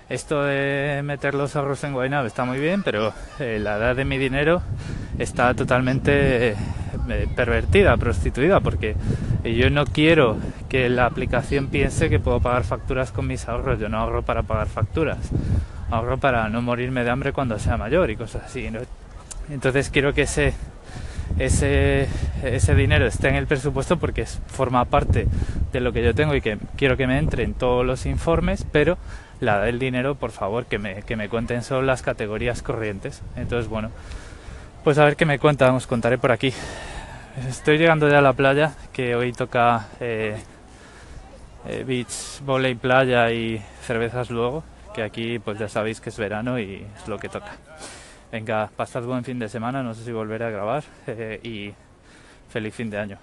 esto 0.10 0.44
de 0.44 1.02
meter 1.04 1.34
los 1.34 1.54
ahorros 1.58 1.84
en 1.84 1.92
Guaynab 1.92 2.26
está 2.26 2.46
muy 2.46 2.58
bien, 2.60 2.82
pero 2.82 3.14
eh, 3.40 3.60
la 3.62 3.76
edad 3.76 3.94
de 3.94 4.06
mi 4.06 4.18
dinero 4.18 4.62
está 5.20 5.54
totalmente 5.54 6.52
eh, 6.52 6.56
pervertida, 7.36 7.96
prostituida, 7.98 8.60
porque 8.60 8.96
yo 9.44 9.70
no 9.70 9.86
quiero 9.86 10.38
que 10.70 10.90
la 10.90 11.06
aplicación 11.06 11.68
piense 11.68 12.10
que 12.10 12.20
puedo 12.20 12.40
pagar 12.40 12.64
facturas 12.64 13.12
con 13.12 13.28
mis 13.28 13.48
ahorros. 13.48 13.80
Yo 13.80 13.90
no 13.90 13.98
ahorro 13.98 14.24
para 14.24 14.44
pagar 14.44 14.68
facturas, 14.68 15.18
ahorro 15.90 16.18
para 16.18 16.50
no 16.50 16.62
morirme 16.62 17.04
de 17.04 17.10
hambre 17.10 17.34
cuando 17.34 17.58
sea 17.60 17.78
mayor 17.78 18.10
y 18.10 18.16
cosas 18.16 18.44
así. 18.46 18.70
Entonces 19.50 19.90
quiero 19.90 20.14
que 20.14 20.24
ese 20.24 20.54
ese, 21.40 22.08
ese 22.44 22.76
dinero 22.76 23.06
esté 23.06 23.30
en 23.30 23.36
el 23.36 23.48
presupuesto 23.48 23.98
porque 23.98 24.26
forma 24.26 24.86
parte 24.86 25.28
de 25.72 25.80
lo 25.80 25.94
que 25.94 26.04
yo 26.04 26.16
tengo 26.16 26.36
y 26.36 26.42
que 26.42 26.58
quiero 26.76 26.98
que 26.98 27.08
me 27.08 27.18
entre 27.20 27.44
en 27.44 27.54
todos 27.54 27.86
los 27.86 28.06
informes, 28.06 28.66
pero 28.72 28.98
la 29.40 29.62
del 29.62 29.78
dinero, 29.78 30.16
por 30.16 30.32
favor, 30.32 30.66
que 30.66 30.80
me, 30.80 31.04
que 31.04 31.16
me 31.16 31.30
cuenten 31.30 31.64
solo 31.64 31.84
las 31.84 32.02
categorías 32.02 32.64
corrientes. 32.64 33.22
Entonces, 33.36 33.70
bueno, 33.70 33.92
pues 34.84 34.98
a 34.98 35.06
ver 35.06 35.16
qué 35.16 35.26
me 35.26 35.38
cuentan, 35.38 35.76
os 35.76 35.86
contaré 35.86 36.18
por 36.18 36.32
aquí. 36.32 36.54
Estoy 37.46 37.78
llegando 37.78 38.10
ya 38.10 38.18
a 38.18 38.22
la 38.22 38.34
playa, 38.34 38.76
que 38.92 39.16
hoy 39.16 39.32
toca 39.32 39.90
eh, 40.00 40.42
eh, 41.68 41.84
beach, 41.86 42.42
volley, 42.44 42.74
playa 42.74 43.32
y 43.32 43.62
cervezas 43.84 44.32
luego, 44.32 44.64
que 44.96 45.04
aquí 45.04 45.38
pues 45.38 45.60
ya 45.60 45.70
sabéis 45.70 46.02
que 46.02 46.10
es 46.10 46.18
verano 46.18 46.60
y 46.60 46.84
es 46.96 47.08
lo 47.08 47.20
que 47.20 47.30
toca. 47.30 47.56
Venga, 48.32 48.72
pasad 48.76 49.04
buen 49.04 49.24
fin 49.24 49.38
de 49.38 49.50
semana, 49.50 49.84
no 49.84 49.94
sé 49.94 50.04
si 50.04 50.12
volveré 50.12 50.46
a 50.46 50.50
grabar 50.50 50.84
eh, 51.06 51.40
y 51.44 51.74
feliz 52.50 52.74
fin 52.74 52.90
de 52.90 52.98
año. 52.98 53.20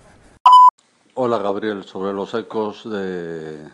Hola 1.14 1.38
Gabriel, 1.38 1.82
sobre 1.82 2.12
los 2.12 2.34
ecos 2.34 2.88
de, 2.88 3.68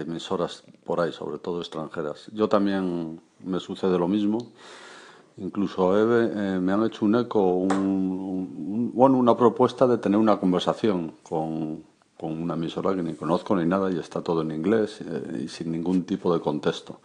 emisoras 0.00 0.62
por 0.84 1.00
ahí, 1.00 1.12
sobre 1.12 1.38
todo 1.38 1.58
extranjeras. 1.58 2.30
Yo 2.32 2.48
también 2.48 3.20
me 3.44 3.58
sucede 3.58 3.98
lo 3.98 4.06
mismo. 4.06 4.38
Incluso 5.38 5.98
Eve, 5.98 6.30
eh, 6.34 6.60
me 6.60 6.72
han 6.72 6.84
hecho 6.84 7.04
un 7.06 7.14
eco, 7.16 7.66
bueno, 7.68 9.16
una 9.16 9.36
propuesta 9.36 9.86
de 9.86 9.98
tener 9.98 10.18
una 10.18 10.38
conversación 10.38 11.14
con, 11.22 11.84
con, 12.18 12.42
una 12.42 12.54
emisora 12.54 12.94
que 12.94 13.02
ni 13.02 13.14
conozco 13.14 13.56
ni 13.56 13.64
nada 13.64 13.90
y 13.90 13.98
está 13.98 14.20
todo 14.20 14.42
en 14.42 14.50
inglés 14.50 15.00
eh, 15.00 15.42
y 15.44 15.48
sin 15.48 15.72
ningún 15.72 16.04
tipo 16.04 16.32
de 16.34 16.40
contexto. 16.40 17.00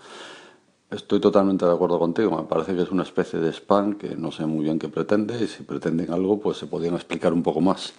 Estoy 0.90 1.20
totalmente 1.20 1.66
de 1.66 1.72
acuerdo 1.72 2.00
contigo. 2.00 2.38
Me 2.38 2.44
parece 2.44 2.76
que 2.76 2.82
es 2.82 2.92
una 2.92 3.04
especie 3.04 3.40
de 3.40 3.52
spam 3.52 3.96
que 3.98 4.16
no 4.16 4.32
sé 4.32 4.46
muy 4.46 4.64
bien 4.64 4.80
qué 4.80 4.90
pretende 4.90 5.42
y 5.42 5.48
si 5.48 5.64
pretenden 5.64 6.12
algo, 6.12 6.40
pues 6.40 6.58
se 6.58 6.68
podrían 6.68 6.96
explicar 6.96 7.34
un 7.34 7.44
poco 7.44 7.62
más. 7.62 7.94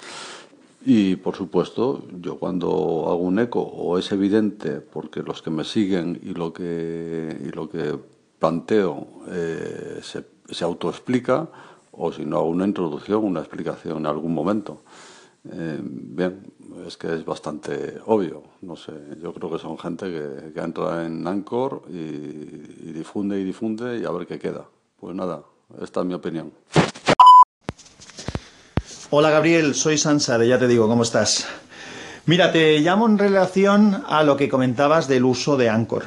Y 0.84 1.16
por 1.16 1.34
supuesto, 1.34 2.04
yo 2.20 2.38
cuando 2.38 2.68
hago 2.68 3.16
un 3.16 3.38
eco, 3.38 3.60
o 3.60 3.98
es 3.98 4.10
evidente, 4.12 4.80
porque 4.80 5.22
los 5.22 5.42
que 5.42 5.50
me 5.50 5.64
siguen 5.64 6.18
y 6.22 6.34
lo 6.34 6.52
que, 6.52 7.36
y 7.44 7.50
lo 7.50 7.68
que 7.68 7.98
planteo 8.38 9.06
eh, 9.28 10.00
se, 10.02 10.24
se 10.50 10.64
autoexplica, 10.64 11.48
o 11.92 12.12
si 12.12 12.24
no 12.24 12.38
hago 12.38 12.48
una 12.48 12.64
introducción, 12.64 13.24
una 13.24 13.40
explicación 13.40 13.98
en 13.98 14.06
algún 14.06 14.32
momento. 14.32 14.82
Eh, 15.50 15.78
bien, 15.82 16.52
es 16.86 16.96
que 16.96 17.14
es 17.14 17.24
bastante 17.24 17.98
obvio. 18.06 18.42
No 18.62 18.76
sé, 18.76 18.92
yo 19.22 19.32
creo 19.32 19.50
que 19.50 19.58
son 19.58 19.78
gente 19.78 20.06
que, 20.54 20.60
entra 20.60 21.06
en 21.06 21.26
Anchor 21.26 21.82
y, 21.88 22.92
difunde 22.92 23.40
y 23.40 23.44
difunde 23.44 23.98
y 23.98 24.04
a 24.04 24.10
ver 24.10 24.26
qué 24.26 24.38
queda. 24.38 24.64
Pues 25.00 25.14
nada, 25.14 25.42
esta 25.80 26.00
es 26.00 26.06
mi 26.06 26.14
opinión. 26.14 26.52
Hola 29.10 29.30
Gabriel, 29.30 29.74
soy 29.74 29.96
Sansare, 29.96 30.46
ya 30.46 30.58
te 30.58 30.68
digo, 30.68 30.86
¿cómo 30.86 31.02
estás? 31.02 31.46
Mira, 32.26 32.52
te 32.52 32.78
llamo 32.80 33.06
en 33.06 33.16
relación 33.16 34.04
a 34.06 34.22
lo 34.22 34.36
que 34.36 34.50
comentabas 34.50 35.08
del 35.08 35.24
uso 35.24 35.56
de 35.56 35.70
Anchor. 35.70 36.04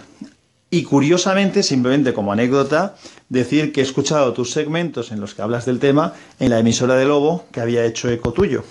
Y 0.72 0.84
curiosamente, 0.84 1.62
simplemente 1.62 2.14
como 2.14 2.32
anécdota, 2.32 2.96
decir 3.30 3.72
que 3.72 3.82
he 3.82 3.84
escuchado 3.84 4.34
tus 4.34 4.52
segmentos 4.52 5.12
en 5.12 5.20
los 5.20 5.36
que 5.36 5.44
hablas 5.44 5.66
del 5.66 5.80
tema 5.80 6.14
en 6.40 6.50
la 6.50 6.60
emisora 6.60 6.96
de 6.96 7.06
Lobo 7.06 7.46
que 7.52 7.62
había 7.62 7.86
hecho 7.86 8.10
eco 8.10 8.34
tuyo 8.34 8.64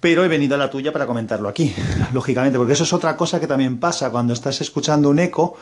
pero 0.00 0.24
he 0.24 0.28
venido 0.28 0.54
a 0.54 0.58
la 0.58 0.70
tuya 0.70 0.92
para 0.92 1.06
comentarlo 1.06 1.48
aquí, 1.48 1.74
lógicamente, 2.12 2.58
porque 2.58 2.72
eso 2.72 2.84
es 2.84 2.92
otra 2.92 3.16
cosa 3.16 3.38
que 3.38 3.46
también 3.46 3.78
pasa 3.78 4.10
cuando 4.10 4.32
estás 4.32 4.60
escuchando 4.60 5.10
un 5.10 5.18
eco. 5.18 5.56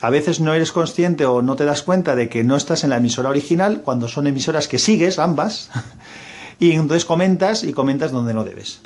A 0.00 0.10
veces 0.10 0.40
no 0.40 0.54
eres 0.54 0.72
consciente 0.72 1.26
o 1.26 1.42
no 1.42 1.56
te 1.56 1.64
das 1.64 1.82
cuenta 1.82 2.16
de 2.16 2.28
que 2.28 2.44
no 2.44 2.56
estás 2.56 2.84
en 2.84 2.90
la 2.90 2.96
emisora 2.96 3.28
original 3.28 3.82
cuando 3.82 4.08
son 4.08 4.26
emisoras 4.26 4.68
que 4.68 4.78
sigues, 4.78 5.18
ambas, 5.18 5.70
y 6.58 6.72
entonces 6.72 7.04
comentas 7.04 7.64
y 7.64 7.72
comentas 7.72 8.12
donde 8.12 8.34
no 8.34 8.44
debes. 8.44 8.80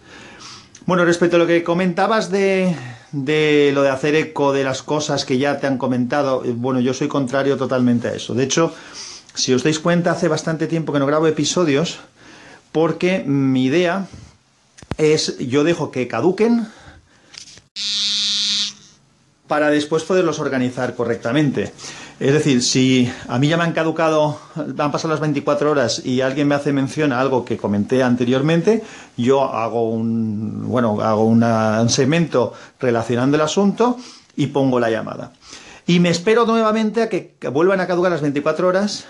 Bueno, 0.86 1.04
respecto 1.04 1.34
a 1.34 1.40
lo 1.40 1.48
que 1.48 1.64
comentabas 1.64 2.30
de, 2.30 2.76
de 3.10 3.72
lo 3.74 3.82
de 3.82 3.88
hacer 3.88 4.14
eco 4.14 4.52
de 4.52 4.62
las 4.62 4.84
cosas 4.84 5.24
que 5.24 5.36
ya 5.36 5.58
te 5.58 5.66
han 5.66 5.78
comentado, 5.78 6.44
eh, 6.44 6.52
bueno, 6.54 6.78
yo 6.78 6.94
soy 6.94 7.08
contrario 7.08 7.56
totalmente 7.56 8.06
a 8.06 8.14
eso. 8.14 8.34
De 8.34 8.44
hecho, 8.44 8.72
si 9.34 9.52
os 9.52 9.64
dais 9.64 9.80
cuenta, 9.80 10.12
hace 10.12 10.28
bastante 10.28 10.68
tiempo 10.68 10.92
que 10.92 11.00
no 11.00 11.06
grabo 11.06 11.26
episodios 11.26 11.98
porque 12.70 13.24
mi 13.26 13.64
idea 13.64 14.06
es 14.96 15.38
yo 15.38 15.64
dejo 15.64 15.90
que 15.90 16.06
caduquen 16.06 16.68
para 19.48 19.70
después 19.70 20.04
poderlos 20.04 20.38
organizar 20.38 20.94
correctamente. 20.94 21.72
Es 22.18 22.32
decir, 22.32 22.62
si 22.62 23.12
a 23.28 23.38
mí 23.38 23.48
ya 23.48 23.58
me 23.58 23.64
han 23.64 23.72
caducado, 23.72 24.38
han 24.56 24.90
pasado 24.90 25.12
las 25.12 25.20
24 25.20 25.70
horas 25.70 26.00
y 26.02 26.22
alguien 26.22 26.48
me 26.48 26.54
hace 26.54 26.72
mención 26.72 27.12
a 27.12 27.20
algo 27.20 27.44
que 27.44 27.58
comenté 27.58 28.02
anteriormente, 28.02 28.82
yo 29.18 29.44
hago 29.44 29.90
un, 29.90 30.66
bueno, 30.66 30.98
hago 31.02 31.24
un 31.24 31.90
segmento 31.90 32.54
relacionando 32.80 33.36
el 33.36 33.42
asunto 33.42 33.98
y 34.34 34.46
pongo 34.46 34.80
la 34.80 34.90
llamada. 34.90 35.32
Y 35.86 36.00
me 36.00 36.08
espero 36.08 36.46
nuevamente 36.46 37.02
a 37.02 37.10
que 37.10 37.36
vuelvan 37.52 37.80
a 37.80 37.86
caducar 37.86 38.10
las 38.10 38.22
24 38.22 38.66
horas 38.66 39.06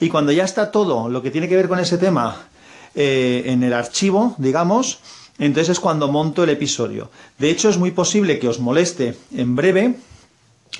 y 0.00 0.08
cuando 0.08 0.32
ya 0.32 0.44
está 0.44 0.72
todo 0.72 1.08
lo 1.08 1.22
que 1.22 1.30
tiene 1.30 1.48
que 1.48 1.56
ver 1.56 1.68
con 1.68 1.78
ese 1.78 1.96
tema 1.96 2.48
eh, 2.96 3.44
en 3.46 3.62
el 3.62 3.72
archivo, 3.72 4.34
digamos, 4.36 4.98
entonces 5.38 5.70
es 5.70 5.80
cuando 5.80 6.08
monto 6.08 6.42
el 6.42 6.50
episodio. 6.50 7.08
De 7.38 7.50
hecho, 7.50 7.68
es 7.68 7.78
muy 7.78 7.92
posible 7.92 8.40
que 8.40 8.48
os 8.48 8.58
moleste 8.58 9.16
en 9.32 9.54
breve, 9.54 9.94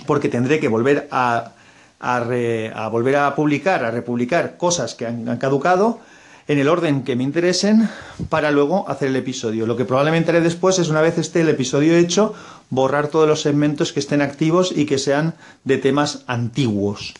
porque 0.06 0.28
tendré 0.28 0.58
que 0.58 0.68
volver 0.68 1.08
a, 1.12 1.52
a, 2.00 2.88
volver 2.90 3.16
a 3.16 3.34
publicar, 3.34 3.84
a 3.84 3.90
republicar 3.90 4.56
cosas 4.56 4.94
que 4.94 5.06
han, 5.06 5.36
caducado 5.38 6.00
en 6.46 6.58
el 6.58 6.68
orden 6.68 7.02
que 7.04 7.16
me 7.16 7.24
interesen 7.24 7.88
para 8.30 8.50
luego 8.50 8.88
hacer 8.88 9.08
el 9.08 9.16
episodio. 9.16 9.66
Lo 9.66 9.76
que 9.76 9.84
probablemente 9.84 10.30
haré 10.30 10.40
después 10.40 10.78
es, 10.78 10.88
una 10.88 11.02
vez 11.02 11.18
esté 11.18 11.42
el 11.42 11.48
episodio 11.50 11.94
hecho, 11.96 12.34
borrar 12.70 13.08
todos 13.08 13.28
los 13.28 13.42
segmentos 13.42 13.92
que 13.92 14.00
estén 14.00 14.22
activos 14.22 14.72
y 14.74 14.86
que 14.86 14.98
sean 14.98 15.34
de 15.64 15.78
temas 15.78 16.24
antiguos. 16.26 17.14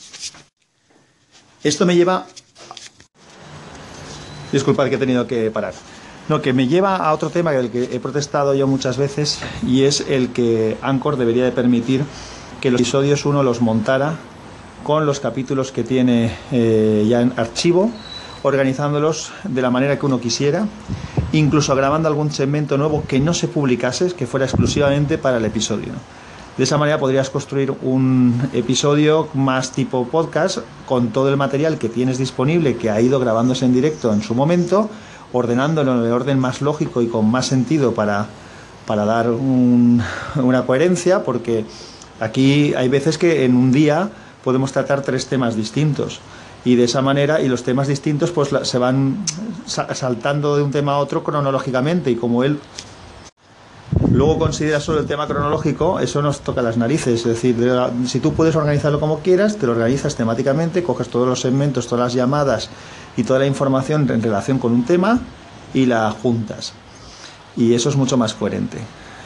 Esto 1.63 1.85
me 1.85 1.97
lleva... 1.97 2.27
Disculpad 4.51 4.89
que 4.89 4.95
he 4.95 4.99
tenido 4.99 5.27
que 5.27 5.51
parar. 5.51 5.75
No, 6.31 6.41
que 6.41 6.55
me 6.55 6.69
lleva 6.69 6.97
a 6.97 7.13
otro 7.13 7.29
tema 7.29 7.53
del 7.53 7.71
que 7.71 7.85
he 7.85 8.01
protestado 8.01 8.55
yo 8.55 8.67
muchas 8.67 8.97
veces 8.97 9.41
y 9.67 9.85
es 9.85 10.05
el 10.09 10.33
que 10.33 10.79
Anchor 10.81 11.17
debería 11.17 11.45
de 11.45 11.53
permitir 11.53 12.03
que 12.63 12.71
los 12.71 12.81
episodios 12.81 13.27
uno 13.27 13.43
los 13.43 13.61
montara 13.61 14.19
con 14.89 15.05
los 15.05 15.21
capítulos 15.21 15.71
que 15.71 15.85
tiene 15.85 16.35
eh, 16.51 17.05
ya 17.07 17.21
en 17.21 17.35
archivo, 17.37 17.91
organizándolos 18.43 19.33
de 19.45 19.61
la 19.61 19.69
manera 19.69 19.99
que 19.99 20.07
uno 20.07 20.19
quisiera, 20.19 20.67
incluso 21.33 21.77
grabando 21.77 22.09
algún 22.09 22.33
segmento 22.33 22.79
nuevo 22.79 23.05
que 23.07 23.21
no 23.21 23.35
se 23.35 23.49
publicase, 23.49 24.11
que 24.15 24.27
fuera 24.27 24.47
exclusivamente 24.47 25.19
para 25.19 25.37
el 25.37 25.45
episodio. 25.45 25.93
De 26.57 26.65
esa 26.65 26.79
manera 26.79 26.99
podrías 26.99 27.29
construir 27.29 27.71
un 27.83 28.49
episodio 28.55 29.29
más 29.35 29.73
tipo 29.73 30.09
podcast 30.09 30.61
con 30.87 31.09
todo 31.09 31.29
el 31.29 31.37
material 31.37 31.77
que 31.77 31.91
tienes 31.91 32.17
disponible, 32.17 32.79
que 32.79 32.89
ha 32.89 32.99
ido 32.99 33.21
grabándose 33.21 33.67
en 33.67 33.75
directo 33.75 34.11
en 34.15 34.23
su 34.23 34.35
momento, 34.35 34.89
ordenándolo 35.35 35.99
en 35.99 36.07
el 36.07 36.13
orden 36.13 36.39
más 36.39 36.63
lógico 36.63 37.03
y 37.03 37.09
con 37.09 37.31
más 37.31 37.45
sentido 37.45 37.93
para, 37.93 38.29
para 38.87 39.05
dar 39.05 39.29
una 39.29 40.65
coherencia, 40.65 41.25
porque 41.25 41.67
aquí 42.21 42.73
hay 42.73 42.89
veces 42.89 43.19
que 43.19 43.45
en 43.45 43.55
un 43.55 43.71
día 43.71 44.13
podemos 44.49 44.73
tratar 44.73 45.03
tres 45.03 45.27
temas 45.27 45.57
distintos. 45.57 46.21
Y 46.65 46.77
de 46.77 46.85
esa 46.85 47.03
manera 47.03 47.43
y 47.43 47.49
los 47.49 47.65
temas 47.65 47.87
distintos 47.87 48.31
pues 48.31 48.49
se 48.63 48.79
van 48.79 49.27
saltando 49.67 50.57
de 50.57 50.63
un 50.63 50.71
tema 50.71 50.93
a 50.93 50.99
otro 51.01 51.23
cronológicamente. 51.23 52.11
Y 52.11 52.17
como 52.17 52.45
él 52.45 52.59
luego 54.11 54.39
considera 54.39 54.81
solo 54.81 55.01
el 55.01 55.07
tema 55.07 55.27
cronológico 55.27 56.01
eso 56.01 56.23
nos 56.23 56.41
toca 56.41 56.63
las 56.63 56.79
narices. 56.79 57.21
Es 57.21 57.25
decir 57.25 57.57
si 58.07 58.21
tú 58.21 58.33
puedes 58.33 58.57
organizarlo 58.57 59.01
como 59.01 59.19
quieras 59.19 59.59
te 59.59 59.67
lo 59.67 59.73
organizas 59.73 60.17
temáticamente 60.17 60.83
coges 60.83 61.11
todos 61.11 61.29
los 61.29 61.43
segmentos 61.43 61.87
todas 61.87 62.07
las 62.07 62.15
llamadas 62.15 62.71
y 63.19 63.25
toda 63.25 63.41
la 63.41 63.47
información 63.47 64.11
en 64.11 64.23
relación 64.23 64.59
con 64.59 64.73
un 64.73 64.87
tema 64.87 65.21
y 65.75 65.85
la 65.85 66.11
juntas. 66.11 66.73
Y 67.55 67.75
eso 67.75 67.91
es 67.91 67.97
mucho 67.97 68.17
más 68.17 68.33
coherente 68.33 68.79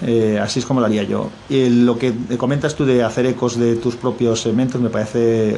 eh, 0.05 0.39
así 0.41 0.59
es 0.59 0.67
como 0.67 0.81
lo 0.81 0.87
haría 0.87 1.05
yo. 1.05 1.31
Y 1.49 1.69
lo 1.69 1.99
que 1.99 2.13
comentas 2.37 2.75
tú 2.75 2.85
de 2.85 3.03
hacer 3.03 3.27
ecos 3.27 3.59
de 3.59 3.77
tus 3.77 3.97
propios 3.97 4.41
segmentos 4.41 4.81
me 4.81 4.91
parece 4.91 5.57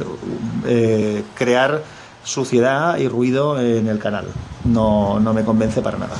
eh, 0.65 1.23
crear 1.33 1.81
suciedad 2.23 2.97
y 2.97 3.07
ruido 3.07 3.59
en 3.59 3.87
el 3.87 3.99
canal. 3.99 4.25
No, 4.63 5.19
no 5.19 5.33
me 5.33 5.43
convence 5.43 5.81
para 5.81 5.97
nada. 5.97 6.15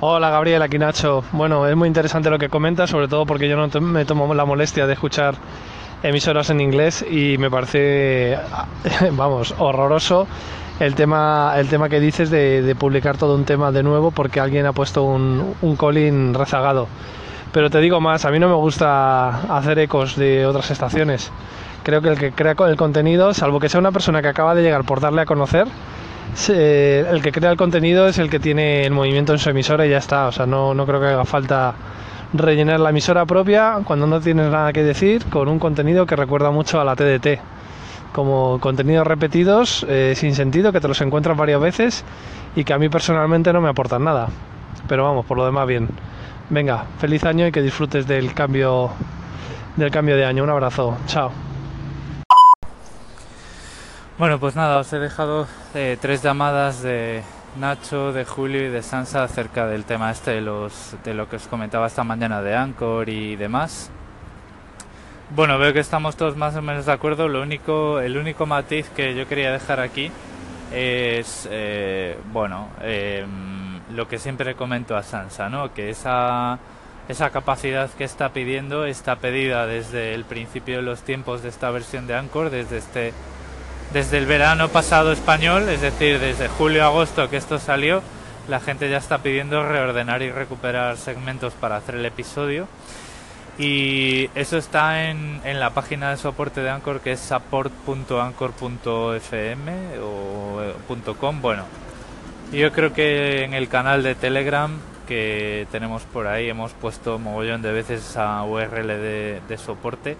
Hola 0.00 0.30
Gabriel, 0.30 0.62
aquí 0.62 0.78
Nacho. 0.78 1.24
Bueno, 1.32 1.66
es 1.66 1.74
muy 1.74 1.88
interesante 1.88 2.30
lo 2.30 2.38
que 2.38 2.48
comentas, 2.48 2.90
sobre 2.90 3.08
todo 3.08 3.26
porque 3.26 3.48
yo 3.48 3.56
no 3.56 3.68
me 3.80 4.04
tomo 4.04 4.32
la 4.32 4.44
molestia 4.44 4.86
de 4.86 4.92
escuchar 4.92 5.34
emisoras 6.04 6.50
en 6.50 6.60
inglés 6.60 7.04
y 7.08 7.36
me 7.38 7.50
parece, 7.50 8.38
vamos, 9.12 9.54
horroroso 9.58 10.28
el 10.80 10.94
tema, 10.94 11.54
el 11.56 11.68
tema 11.68 11.88
que 11.88 12.00
dices 12.00 12.30
de, 12.30 12.74
publicar 12.78 13.16
todo 13.16 13.34
un 13.34 13.44
tema 13.44 13.72
de 13.72 13.82
nuevo 13.82 14.10
porque 14.10 14.40
alguien 14.40 14.66
ha 14.66 14.72
puesto 14.72 15.02
un, 15.02 15.54
un 15.60 15.76
colín 15.76 16.34
rezagado. 16.34 16.88
Pero 17.52 17.70
te 17.70 17.78
digo 17.80 18.00
más, 18.00 18.24
a 18.24 18.30
mí 18.30 18.38
no 18.38 18.48
me 18.48 18.54
gusta 18.54 19.56
hacer 19.56 19.78
ecos 19.78 20.16
de 20.16 20.46
otras 20.46 20.70
estaciones. 20.70 21.32
Creo 21.82 22.02
que 22.02 22.10
el 22.10 22.18
que 22.18 22.32
crea 22.32 22.54
el 22.66 22.76
contenido, 22.76 23.32
salvo 23.32 23.58
que 23.58 23.68
sea 23.68 23.80
una 23.80 23.92
persona 23.92 24.20
que 24.20 24.28
acaba 24.28 24.54
de 24.54 24.62
llegar 24.62 24.84
por 24.84 25.00
darle 25.00 25.22
a 25.22 25.26
conocer, 25.26 25.66
el 26.48 27.22
que 27.22 27.32
crea 27.32 27.50
el 27.50 27.56
contenido 27.56 28.06
es 28.06 28.18
el 28.18 28.28
que 28.28 28.38
tiene 28.38 28.84
el 28.84 28.92
movimiento 28.92 29.32
en 29.32 29.38
su 29.38 29.50
emisora 29.50 29.86
y 29.86 29.90
ya 29.90 29.98
está. 29.98 30.26
O 30.26 30.32
sea, 30.32 30.46
no, 30.46 30.74
no 30.74 30.86
creo 30.86 31.00
que 31.00 31.06
haga 31.06 31.24
falta 31.24 31.74
rellenar 32.34 32.80
la 32.80 32.90
emisora 32.90 33.24
propia 33.24 33.78
cuando 33.84 34.06
no 34.06 34.20
tienes 34.20 34.50
nada 34.50 34.72
que 34.72 34.82
decir 34.82 35.24
con 35.26 35.48
un 35.48 35.58
contenido 35.58 36.04
que 36.04 36.14
recuerda 36.14 36.50
mucho 36.50 36.78
a 36.78 36.84
la 36.84 36.94
TDT 36.94 37.40
como 38.12 38.58
contenidos 38.60 39.06
repetidos 39.06 39.86
eh, 39.88 40.14
sin 40.16 40.34
sentido 40.34 40.72
que 40.72 40.80
te 40.80 40.88
los 40.88 41.00
encuentras 41.00 41.36
varias 41.36 41.60
veces 41.60 42.04
y 42.56 42.64
que 42.64 42.72
a 42.72 42.78
mí 42.78 42.88
personalmente 42.88 43.52
no 43.52 43.60
me 43.60 43.68
aportan 43.68 44.04
nada. 44.04 44.28
Pero 44.88 45.04
vamos, 45.04 45.26
por 45.26 45.36
lo 45.36 45.44
demás 45.44 45.66
bien. 45.66 45.88
Venga, 46.50 46.84
feliz 46.98 47.24
año 47.24 47.46
y 47.46 47.52
que 47.52 47.60
disfrutes 47.60 48.06
del 48.06 48.32
cambio 48.32 48.90
del 49.76 49.90
cambio 49.90 50.16
de 50.16 50.24
año. 50.24 50.42
Un 50.42 50.50
abrazo. 50.50 50.96
Chao. 51.06 51.30
Bueno, 54.18 54.40
pues 54.40 54.56
nada, 54.56 54.78
os 54.78 54.92
he 54.92 54.98
dejado 54.98 55.46
eh, 55.74 55.96
tres 56.00 56.22
llamadas 56.22 56.82
de 56.82 57.22
Nacho, 57.56 58.12
de 58.12 58.24
Julio 58.24 58.66
y 58.66 58.68
de 58.68 58.82
Sansa 58.82 59.22
acerca 59.22 59.66
del 59.66 59.84
tema 59.84 60.10
este 60.10 60.32
de 60.32 60.40
los 60.40 60.96
de 61.04 61.14
lo 61.14 61.28
que 61.28 61.36
os 61.36 61.46
comentaba 61.46 61.86
esta 61.86 62.02
mañana 62.02 62.42
de 62.42 62.56
Anchor 62.56 63.08
y 63.08 63.36
demás. 63.36 63.92
Bueno, 65.30 65.58
veo 65.58 65.74
que 65.74 65.80
estamos 65.80 66.16
todos 66.16 66.36
más 66.36 66.56
o 66.56 66.62
menos 66.62 66.86
de 66.86 66.92
acuerdo. 66.92 67.28
Lo 67.28 67.42
único, 67.42 68.00
el 68.00 68.16
único 68.16 68.46
matiz 68.46 68.88
que 68.88 69.14
yo 69.14 69.28
quería 69.28 69.52
dejar 69.52 69.78
aquí 69.78 70.10
es, 70.72 71.46
eh, 71.50 72.16
bueno, 72.32 72.68
em, 72.80 73.78
lo 73.94 74.08
que 74.08 74.18
siempre 74.18 74.54
comento 74.54 74.96
a 74.96 75.02
Sansa, 75.02 75.50
¿no? 75.50 75.74
Que 75.74 75.90
esa, 75.90 76.58
esa 77.10 77.28
capacidad 77.28 77.90
que 77.90 78.04
está 78.04 78.30
pidiendo 78.30 78.86
está 78.86 79.16
pedida 79.16 79.66
desde 79.66 80.14
el 80.14 80.24
principio 80.24 80.76
de 80.76 80.82
los 80.82 81.02
tiempos 81.02 81.42
de 81.42 81.50
esta 81.50 81.70
versión 81.70 82.06
de 82.06 82.14
Anchor, 82.14 82.48
desde 82.48 82.78
este, 82.78 83.12
desde 83.92 84.16
el 84.16 84.24
verano 84.24 84.68
pasado 84.68 85.12
español, 85.12 85.68
es 85.68 85.82
decir, 85.82 86.20
desde 86.20 86.48
julio-agosto 86.48 87.28
que 87.28 87.36
esto 87.36 87.58
salió, 87.58 88.02
la 88.48 88.60
gente 88.60 88.88
ya 88.88 88.96
está 88.96 89.18
pidiendo 89.18 89.62
reordenar 89.62 90.22
y 90.22 90.30
recuperar 90.30 90.96
segmentos 90.96 91.52
para 91.52 91.76
hacer 91.76 91.96
el 91.96 92.06
episodio. 92.06 92.66
Y 93.58 94.30
eso 94.36 94.56
está 94.56 95.10
en, 95.10 95.40
en 95.44 95.58
la 95.58 95.70
página 95.70 96.10
de 96.10 96.16
soporte 96.16 96.60
de 96.60 96.70
Anchor 96.70 97.00
que 97.00 97.10
es 97.12 97.20
support.anchor.fm 97.20 99.98
o 99.98 100.62
eh, 100.62 100.74
.com. 101.18 101.42
Bueno, 101.42 101.64
yo 102.52 102.70
creo 102.72 102.92
que 102.92 103.42
en 103.42 103.54
el 103.54 103.68
canal 103.68 104.04
de 104.04 104.14
Telegram 104.14 104.78
que 105.08 105.66
tenemos 105.72 106.02
por 106.02 106.26
ahí 106.26 106.50
hemos 106.50 106.72
puesto 106.72 107.18
mogollón 107.18 107.62
de 107.62 107.72
veces 107.72 108.02
esa 108.02 108.42
URL 108.44 108.86
de, 108.86 109.56
soporte. 109.56 110.16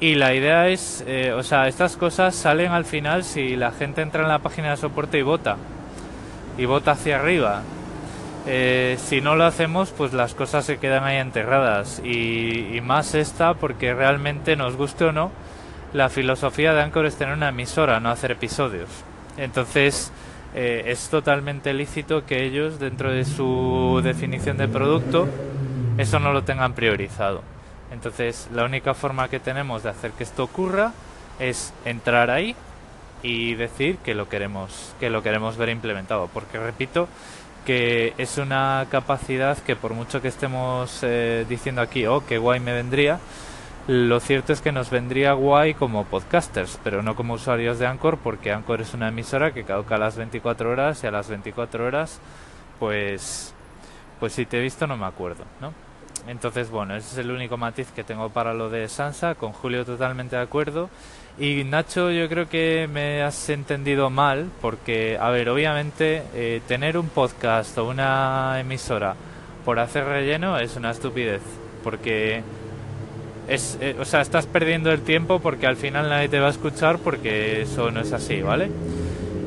Y 0.00 0.14
la 0.14 0.34
idea 0.34 0.68
es, 0.68 1.04
eh, 1.06 1.32
o 1.32 1.42
sea, 1.42 1.68
estas 1.68 1.96
cosas 1.96 2.34
salen 2.34 2.72
al 2.72 2.84
final 2.84 3.24
si 3.24 3.56
la 3.56 3.72
gente 3.72 4.02
entra 4.02 4.22
en 4.22 4.28
la 4.28 4.40
página 4.40 4.70
de 4.70 4.78
soporte 4.78 5.18
y 5.18 5.22
vota. 5.22 5.56
Y 6.58 6.64
vota 6.64 6.92
hacia 6.92 7.16
arriba. 7.16 7.62
Eh, 8.46 8.96
si 9.00 9.20
no 9.20 9.34
lo 9.34 9.44
hacemos, 9.44 9.90
pues 9.90 10.12
las 10.12 10.34
cosas 10.34 10.64
se 10.64 10.78
quedan 10.78 11.04
ahí 11.04 11.16
enterradas. 11.16 12.00
Y, 12.04 12.80
más 12.82 13.14
esta, 13.14 13.54
porque 13.54 13.92
realmente 13.92 14.54
nos 14.56 14.76
guste 14.76 15.06
o 15.06 15.12
no, 15.12 15.32
la 15.92 16.08
filosofía 16.08 16.72
de 16.72 16.82
Anchor 16.82 17.06
es 17.06 17.16
tener 17.16 17.34
una 17.34 17.48
emisora, 17.48 17.98
no 17.98 18.10
hacer 18.10 18.30
episodios. 18.30 18.88
Entonces, 19.36 20.12
eh, 20.54 20.84
es 20.86 21.08
totalmente 21.08 21.74
lícito 21.74 22.24
que 22.24 22.44
ellos, 22.44 22.78
dentro 22.78 23.10
de 23.10 23.24
su 23.24 24.00
definición 24.04 24.56
de 24.56 24.68
producto, 24.68 25.28
eso 25.98 26.20
no 26.20 26.32
lo 26.32 26.44
tengan 26.44 26.74
priorizado. 26.74 27.42
Entonces, 27.90 28.48
la 28.52 28.64
única 28.64 28.94
forma 28.94 29.28
que 29.28 29.40
tenemos 29.40 29.82
de 29.82 29.90
hacer 29.90 30.12
que 30.12 30.24
esto 30.24 30.44
ocurra 30.44 30.92
es 31.38 31.72
entrar 31.84 32.30
ahí 32.30 32.54
y 33.22 33.54
decir 33.54 33.98
que 33.98 34.14
lo 34.14 34.28
queremos, 34.28 34.94
que 35.00 35.10
lo 35.10 35.22
queremos 35.22 35.56
ver 35.56 35.70
implementado. 35.70 36.28
Porque 36.32 36.58
repito, 36.58 37.08
que 37.66 38.14
es 38.16 38.38
una 38.38 38.86
capacidad 38.90 39.58
que 39.58 39.74
por 39.74 39.92
mucho 39.92 40.22
que 40.22 40.28
estemos 40.28 41.00
eh, 41.02 41.44
diciendo 41.48 41.82
aquí, 41.82 42.06
oh, 42.06 42.24
qué 42.24 42.38
guay 42.38 42.60
me 42.60 42.72
vendría, 42.72 43.18
lo 43.88 44.20
cierto 44.20 44.52
es 44.52 44.60
que 44.60 44.72
nos 44.72 44.90
vendría 44.90 45.32
guay 45.32 45.74
como 45.74 46.04
podcasters, 46.04 46.78
pero 46.82 47.02
no 47.02 47.16
como 47.16 47.34
usuarios 47.34 47.78
de 47.78 47.86
Anchor, 47.86 48.18
porque 48.18 48.52
Anchor 48.52 48.80
es 48.80 48.94
una 48.94 49.08
emisora 49.08 49.52
que 49.52 49.64
caduca 49.64 49.96
a 49.96 49.98
las 49.98 50.16
24 50.16 50.70
horas 50.70 51.02
y 51.02 51.06
a 51.08 51.10
las 51.10 51.28
24 51.28 51.84
horas, 51.84 52.20
pues, 52.78 53.52
pues 54.20 54.32
si 54.32 54.46
te 54.46 54.58
he 54.58 54.62
visto 54.62 54.86
no 54.86 54.96
me 54.96 55.06
acuerdo, 55.06 55.44
¿no? 55.60 55.72
Entonces, 56.28 56.70
bueno, 56.70 56.96
ese 56.96 57.12
es 57.12 57.18
el 57.18 57.30
único 57.30 57.56
matiz 57.56 57.88
que 57.92 58.02
tengo 58.02 58.30
para 58.30 58.54
lo 58.54 58.70
de 58.70 58.88
Sansa, 58.88 59.34
con 59.36 59.52
Julio 59.52 59.84
totalmente 59.84 60.34
de 60.34 60.42
acuerdo. 60.42 60.88
Y 61.38 61.64
Nacho, 61.64 62.10
yo 62.10 62.30
creo 62.30 62.48
que 62.48 62.88
me 62.90 63.22
has 63.22 63.50
entendido 63.50 64.08
mal, 64.08 64.48
porque, 64.62 65.18
a 65.20 65.28
ver, 65.28 65.50
obviamente, 65.50 66.22
eh, 66.34 66.62
tener 66.66 66.96
un 66.96 67.10
podcast 67.10 67.76
o 67.76 67.88
una 67.88 68.58
emisora 68.58 69.14
por 69.62 69.78
hacer 69.78 70.06
relleno 70.06 70.58
es 70.58 70.76
una 70.76 70.92
estupidez, 70.92 71.42
porque 71.84 72.42
es, 73.48 73.76
eh, 73.82 73.96
o 74.00 74.06
sea, 74.06 74.22
estás 74.22 74.46
perdiendo 74.46 74.90
el 74.90 75.02
tiempo 75.02 75.40
porque 75.40 75.66
al 75.66 75.76
final 75.76 76.08
nadie 76.08 76.30
te 76.30 76.40
va 76.40 76.46
a 76.46 76.50
escuchar 76.50 76.98
porque 76.98 77.62
eso 77.62 77.90
no 77.90 78.00
es 78.00 78.14
así, 78.14 78.40
¿vale? 78.40 78.70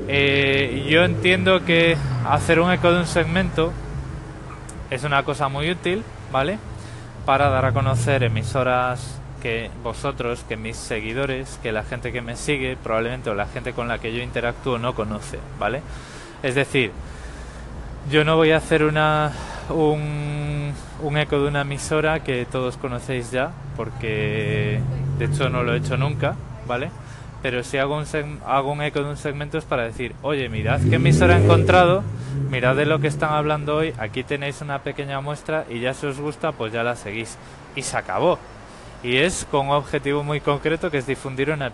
Eh, 0.07 0.85
yo 0.87 1.03
entiendo 1.03 1.65
que 1.65 1.97
hacer 2.27 2.59
un 2.59 2.71
eco 2.71 2.91
de 2.91 2.99
un 2.99 3.07
segmento 3.07 3.73
es 4.91 5.03
una 5.03 5.23
cosa 5.23 5.49
muy 5.49 5.71
útil, 5.71 6.03
¿vale? 6.31 6.59
Para 7.25 7.49
dar 7.49 7.65
a 7.65 7.71
conocer 7.71 8.21
emisoras 8.23 9.19
que 9.41 9.69
vosotros, 9.83 10.43
que 10.47 10.57
mis 10.57 10.77
seguidores, 10.77 11.59
que 11.63 11.71
la 11.71 11.83
gente 11.83 12.11
que 12.11 12.21
me 12.21 12.35
sigue, 12.35 12.77
probablemente 12.81 13.29
o 13.29 13.35
la 13.35 13.47
gente 13.47 13.73
con 13.73 13.87
la 13.87 13.99
que 13.99 14.13
yo 14.13 14.21
interactúo 14.21 14.77
no 14.77 14.93
conoce, 14.93 15.39
¿vale? 15.59 15.81
Es 16.43 16.55
decir, 16.55 16.91
yo 18.11 18.23
no 18.23 18.35
voy 18.35 18.51
a 18.51 18.57
hacer 18.57 18.83
una 18.83 19.31
un, 19.69 20.73
un 21.01 21.17
eco 21.17 21.39
de 21.39 21.47
una 21.47 21.61
emisora 21.61 22.23
que 22.23 22.45
todos 22.45 22.77
conocéis 22.77 23.31
ya, 23.31 23.51
porque 23.75 24.79
de 25.17 25.25
hecho 25.25 25.49
no 25.49 25.63
lo 25.63 25.73
he 25.73 25.77
hecho 25.77 25.97
nunca, 25.97 26.35
¿vale? 26.67 26.89
pero 27.41 27.63
si 27.63 27.77
hago 27.77 27.97
un, 27.97 28.05
hago 28.45 28.71
un 28.71 28.81
eco 28.81 29.01
de 29.01 29.09
un 29.09 29.17
segmento 29.17 29.57
es 29.57 29.65
para 29.65 29.83
decir, 29.83 30.13
oye, 30.21 30.49
mirad 30.49 30.81
qué 30.89 30.95
emisora 30.95 31.37
he 31.37 31.43
encontrado, 31.43 32.03
mirad 32.49 32.75
de 32.75 32.85
lo 32.85 32.99
que 32.99 33.07
están 33.07 33.33
hablando 33.33 33.77
hoy, 33.77 33.93
aquí 33.97 34.23
tenéis 34.23 34.61
una 34.61 34.79
pequeña 34.79 35.21
muestra 35.21 35.65
y 35.69 35.79
ya 35.79 35.93
si 35.93 36.05
os 36.07 36.19
gusta, 36.19 36.51
pues 36.51 36.73
ya 36.73 36.83
la 36.83 36.95
seguís. 36.95 37.37
Y 37.75 37.83
se 37.83 37.97
acabó. 37.97 38.39
Y 39.03 39.17
es 39.17 39.47
con 39.49 39.67
un 39.67 39.75
objetivo 39.75 40.23
muy 40.23 40.41
concreto 40.41 40.91
que 40.91 40.97
es 40.97 41.07
difundir 41.07 41.51
una, 41.51 41.71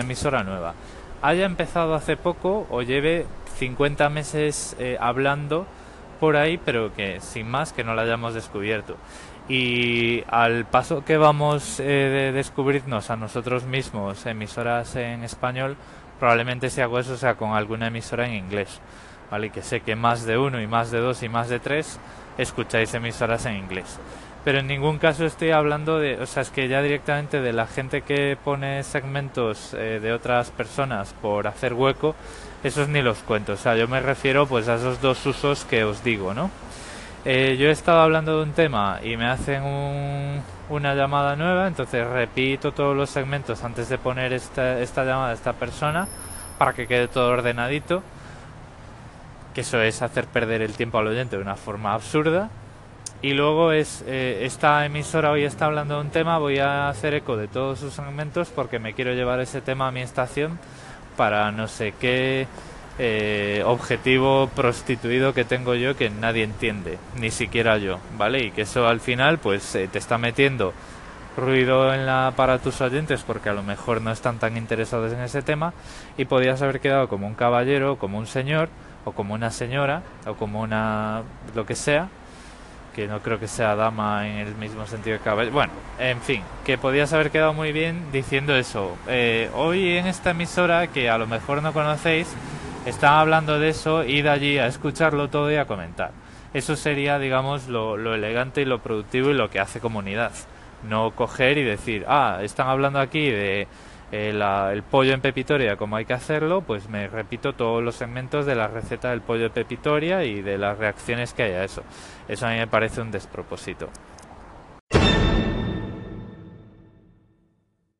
emisora 0.00 0.44
nueva. 0.44 0.74
Haya 1.22 1.46
empezado 1.46 1.94
hace 1.94 2.16
poco 2.16 2.66
o 2.70 2.82
lleve 2.82 3.26
50 3.58 4.08
meses 4.10 4.76
eh, 4.78 4.98
hablando 5.00 5.66
por 6.20 6.36
ahí, 6.36 6.58
pero 6.58 6.92
que 6.94 7.20
sin 7.20 7.48
más 7.48 7.72
que 7.72 7.84
no 7.84 7.94
la 7.94 8.02
hayamos 8.02 8.34
descubierto 8.34 8.96
y 9.48 10.24
al 10.28 10.64
paso 10.64 11.04
que 11.04 11.16
vamos 11.16 11.78
eh, 11.78 11.84
de 11.84 12.32
descubrirnos 12.32 13.10
a 13.10 13.16
nosotros 13.16 13.64
mismos 13.64 14.26
emisoras 14.26 14.96
en 14.96 15.22
español, 15.22 15.76
probablemente 16.18 16.70
si 16.70 16.80
hago 16.80 16.98
eso 16.98 17.16
sea 17.16 17.34
con 17.34 17.52
alguna 17.52 17.86
emisora 17.86 18.26
en 18.26 18.34
inglés, 18.34 18.80
¿vale? 19.30 19.50
Que 19.50 19.62
sé 19.62 19.80
que 19.80 19.94
más 19.94 20.26
de 20.26 20.36
uno 20.36 20.60
y 20.60 20.66
más 20.66 20.90
de 20.90 20.98
dos 20.98 21.22
y 21.22 21.28
más 21.28 21.48
de 21.48 21.60
tres 21.60 22.00
escucháis 22.38 22.92
emisoras 22.94 23.46
en 23.46 23.56
inglés. 23.56 23.98
Pero 24.46 24.60
en 24.60 24.68
ningún 24.68 24.98
caso 24.98 25.26
estoy 25.26 25.50
hablando 25.50 25.98
de, 25.98 26.20
o 26.20 26.26
sea, 26.26 26.42
es 26.42 26.50
que 26.50 26.68
ya 26.68 26.80
directamente 26.80 27.40
de 27.40 27.52
la 27.52 27.66
gente 27.66 28.02
que 28.02 28.38
pone 28.44 28.84
segmentos 28.84 29.74
eh, 29.74 29.98
de 30.00 30.12
otras 30.12 30.52
personas 30.52 31.12
por 31.20 31.48
hacer 31.48 31.74
hueco, 31.74 32.14
esos 32.62 32.88
ni 32.88 33.02
los 33.02 33.18
cuento. 33.24 33.54
O 33.54 33.56
sea, 33.56 33.74
yo 33.74 33.88
me 33.88 33.98
refiero 33.98 34.46
pues 34.46 34.68
a 34.68 34.76
esos 34.76 35.00
dos 35.00 35.26
usos 35.26 35.64
que 35.64 35.82
os 35.82 36.04
digo, 36.04 36.32
¿no? 36.32 36.52
Eh, 37.24 37.56
yo 37.58 37.66
he 37.66 37.72
estado 37.72 37.98
hablando 37.98 38.36
de 38.36 38.44
un 38.44 38.52
tema 38.52 39.00
y 39.02 39.16
me 39.16 39.26
hacen 39.26 39.64
una 40.68 40.94
llamada 40.94 41.34
nueva, 41.34 41.66
entonces 41.66 42.06
repito 42.06 42.70
todos 42.70 42.96
los 42.96 43.10
segmentos 43.10 43.64
antes 43.64 43.88
de 43.88 43.98
poner 43.98 44.32
esta, 44.32 44.78
esta 44.78 45.04
llamada 45.04 45.30
a 45.30 45.34
esta 45.34 45.54
persona 45.54 46.06
para 46.56 46.72
que 46.72 46.86
quede 46.86 47.08
todo 47.08 47.32
ordenadito, 47.32 48.00
que 49.56 49.62
eso 49.62 49.82
es 49.82 50.02
hacer 50.02 50.26
perder 50.26 50.62
el 50.62 50.74
tiempo 50.74 50.98
al 50.98 51.08
oyente 51.08 51.34
de 51.34 51.42
una 51.42 51.56
forma 51.56 51.94
absurda. 51.94 52.48
Y 53.22 53.32
luego 53.32 53.72
es, 53.72 54.04
eh, 54.06 54.40
esta 54.42 54.84
emisora 54.84 55.30
hoy 55.30 55.44
está 55.44 55.66
hablando 55.66 55.94
de 55.94 56.02
un 56.02 56.10
tema, 56.10 56.38
voy 56.38 56.58
a 56.58 56.88
hacer 56.88 57.14
eco 57.14 57.36
de 57.36 57.48
todos 57.48 57.80
sus 57.80 57.94
segmentos 57.94 58.50
porque 58.54 58.78
me 58.78 58.92
quiero 58.92 59.14
llevar 59.14 59.40
ese 59.40 59.62
tema 59.62 59.88
a 59.88 59.90
mi 59.90 60.02
estación 60.02 60.58
para 61.16 61.50
no 61.50 61.66
sé 61.66 61.94
qué 61.98 62.46
eh, 62.98 63.62
objetivo 63.64 64.50
prostituido 64.54 65.32
que 65.32 65.44
tengo 65.44 65.74
yo 65.74 65.96
que 65.96 66.10
nadie 66.10 66.44
entiende, 66.44 66.98
ni 67.18 67.30
siquiera 67.30 67.78
yo, 67.78 67.98
¿vale? 68.18 68.44
Y 68.44 68.50
que 68.50 68.62
eso 68.62 68.86
al 68.86 69.00
final 69.00 69.38
pues 69.38 69.74
eh, 69.74 69.88
te 69.90 69.98
está 69.98 70.18
metiendo 70.18 70.74
ruido 71.38 71.94
en 71.94 72.04
la 72.04 72.34
para 72.36 72.58
tus 72.58 72.82
oyentes 72.82 73.22
porque 73.22 73.48
a 73.48 73.54
lo 73.54 73.62
mejor 73.62 74.02
no 74.02 74.12
están 74.12 74.38
tan 74.38 74.58
interesados 74.58 75.12
en 75.12 75.20
ese 75.20 75.40
tema 75.40 75.72
y 76.18 76.26
podías 76.26 76.60
haber 76.60 76.80
quedado 76.80 77.08
como 77.08 77.26
un 77.26 77.34
caballero, 77.34 77.96
como 77.96 78.18
un 78.18 78.26
señor 78.26 78.68
o 79.06 79.12
como 79.12 79.32
una 79.32 79.50
señora 79.50 80.02
o 80.26 80.34
como 80.34 80.60
una 80.60 81.22
lo 81.54 81.64
que 81.64 81.74
sea 81.74 82.08
que 82.96 83.06
no 83.06 83.20
creo 83.20 83.38
que 83.38 83.46
sea 83.46 83.76
dama 83.76 84.26
en 84.26 84.38
el 84.38 84.54
mismo 84.54 84.86
sentido 84.86 85.18
que 85.18 85.24
caballero. 85.24 85.52
Bueno, 85.52 85.72
en 85.98 86.18
fin, 86.22 86.42
que 86.64 86.78
podías 86.78 87.12
haber 87.12 87.30
quedado 87.30 87.52
muy 87.52 87.70
bien 87.70 88.10
diciendo 88.10 88.56
eso. 88.56 88.96
Eh, 89.06 89.50
hoy 89.54 89.98
en 89.98 90.06
esta 90.06 90.30
emisora, 90.30 90.86
que 90.86 91.10
a 91.10 91.18
lo 91.18 91.26
mejor 91.26 91.62
no 91.62 91.74
conocéis, 91.74 92.34
están 92.86 93.12
hablando 93.12 93.60
de 93.60 93.68
eso, 93.68 94.02
id 94.02 94.26
allí 94.26 94.56
a 94.56 94.66
escucharlo 94.66 95.28
todo 95.28 95.52
y 95.52 95.56
a 95.56 95.66
comentar. 95.66 96.12
Eso 96.54 96.74
sería, 96.74 97.18
digamos, 97.18 97.68
lo, 97.68 98.14
elegante 98.14 98.62
y 98.62 98.64
lo 98.64 98.78
productivo 98.78 99.28
y 99.28 99.34
lo 99.34 99.50
que 99.50 99.60
hace 99.60 99.78
comunidad. 99.78 100.32
No 100.88 101.10
coger 101.10 101.58
y 101.58 101.64
decir, 101.64 102.06
ah, 102.08 102.38
están 102.40 102.68
hablando 102.68 102.98
aquí 102.98 103.28
de 103.28 103.68
eh, 104.12 104.30
el 104.72 104.82
pollo 104.82 105.12
en 105.12 105.20
pepitoria, 105.20 105.76
como 105.76 105.96
hay 105.96 106.04
que 106.04 106.12
hacerlo, 106.12 106.62
pues 106.62 106.88
me 106.88 107.08
repito 107.08 107.54
todos 107.54 107.82
los 107.82 107.96
segmentos 107.96 108.46
de 108.46 108.54
la 108.54 108.68
receta 108.68 109.10
del 109.10 109.20
pollo 109.20 109.46
en 109.46 109.52
pepitoria 109.52 110.24
y 110.24 110.42
de 110.42 110.58
las 110.58 110.78
reacciones 110.78 111.34
que 111.34 111.42
hay 111.42 111.52
a 111.52 111.64
eso. 111.64 111.82
Eso 112.28 112.46
a 112.46 112.50
mí 112.50 112.56
me 112.56 112.66
parece 112.66 113.00
un 113.00 113.10
despropósito. 113.10 113.88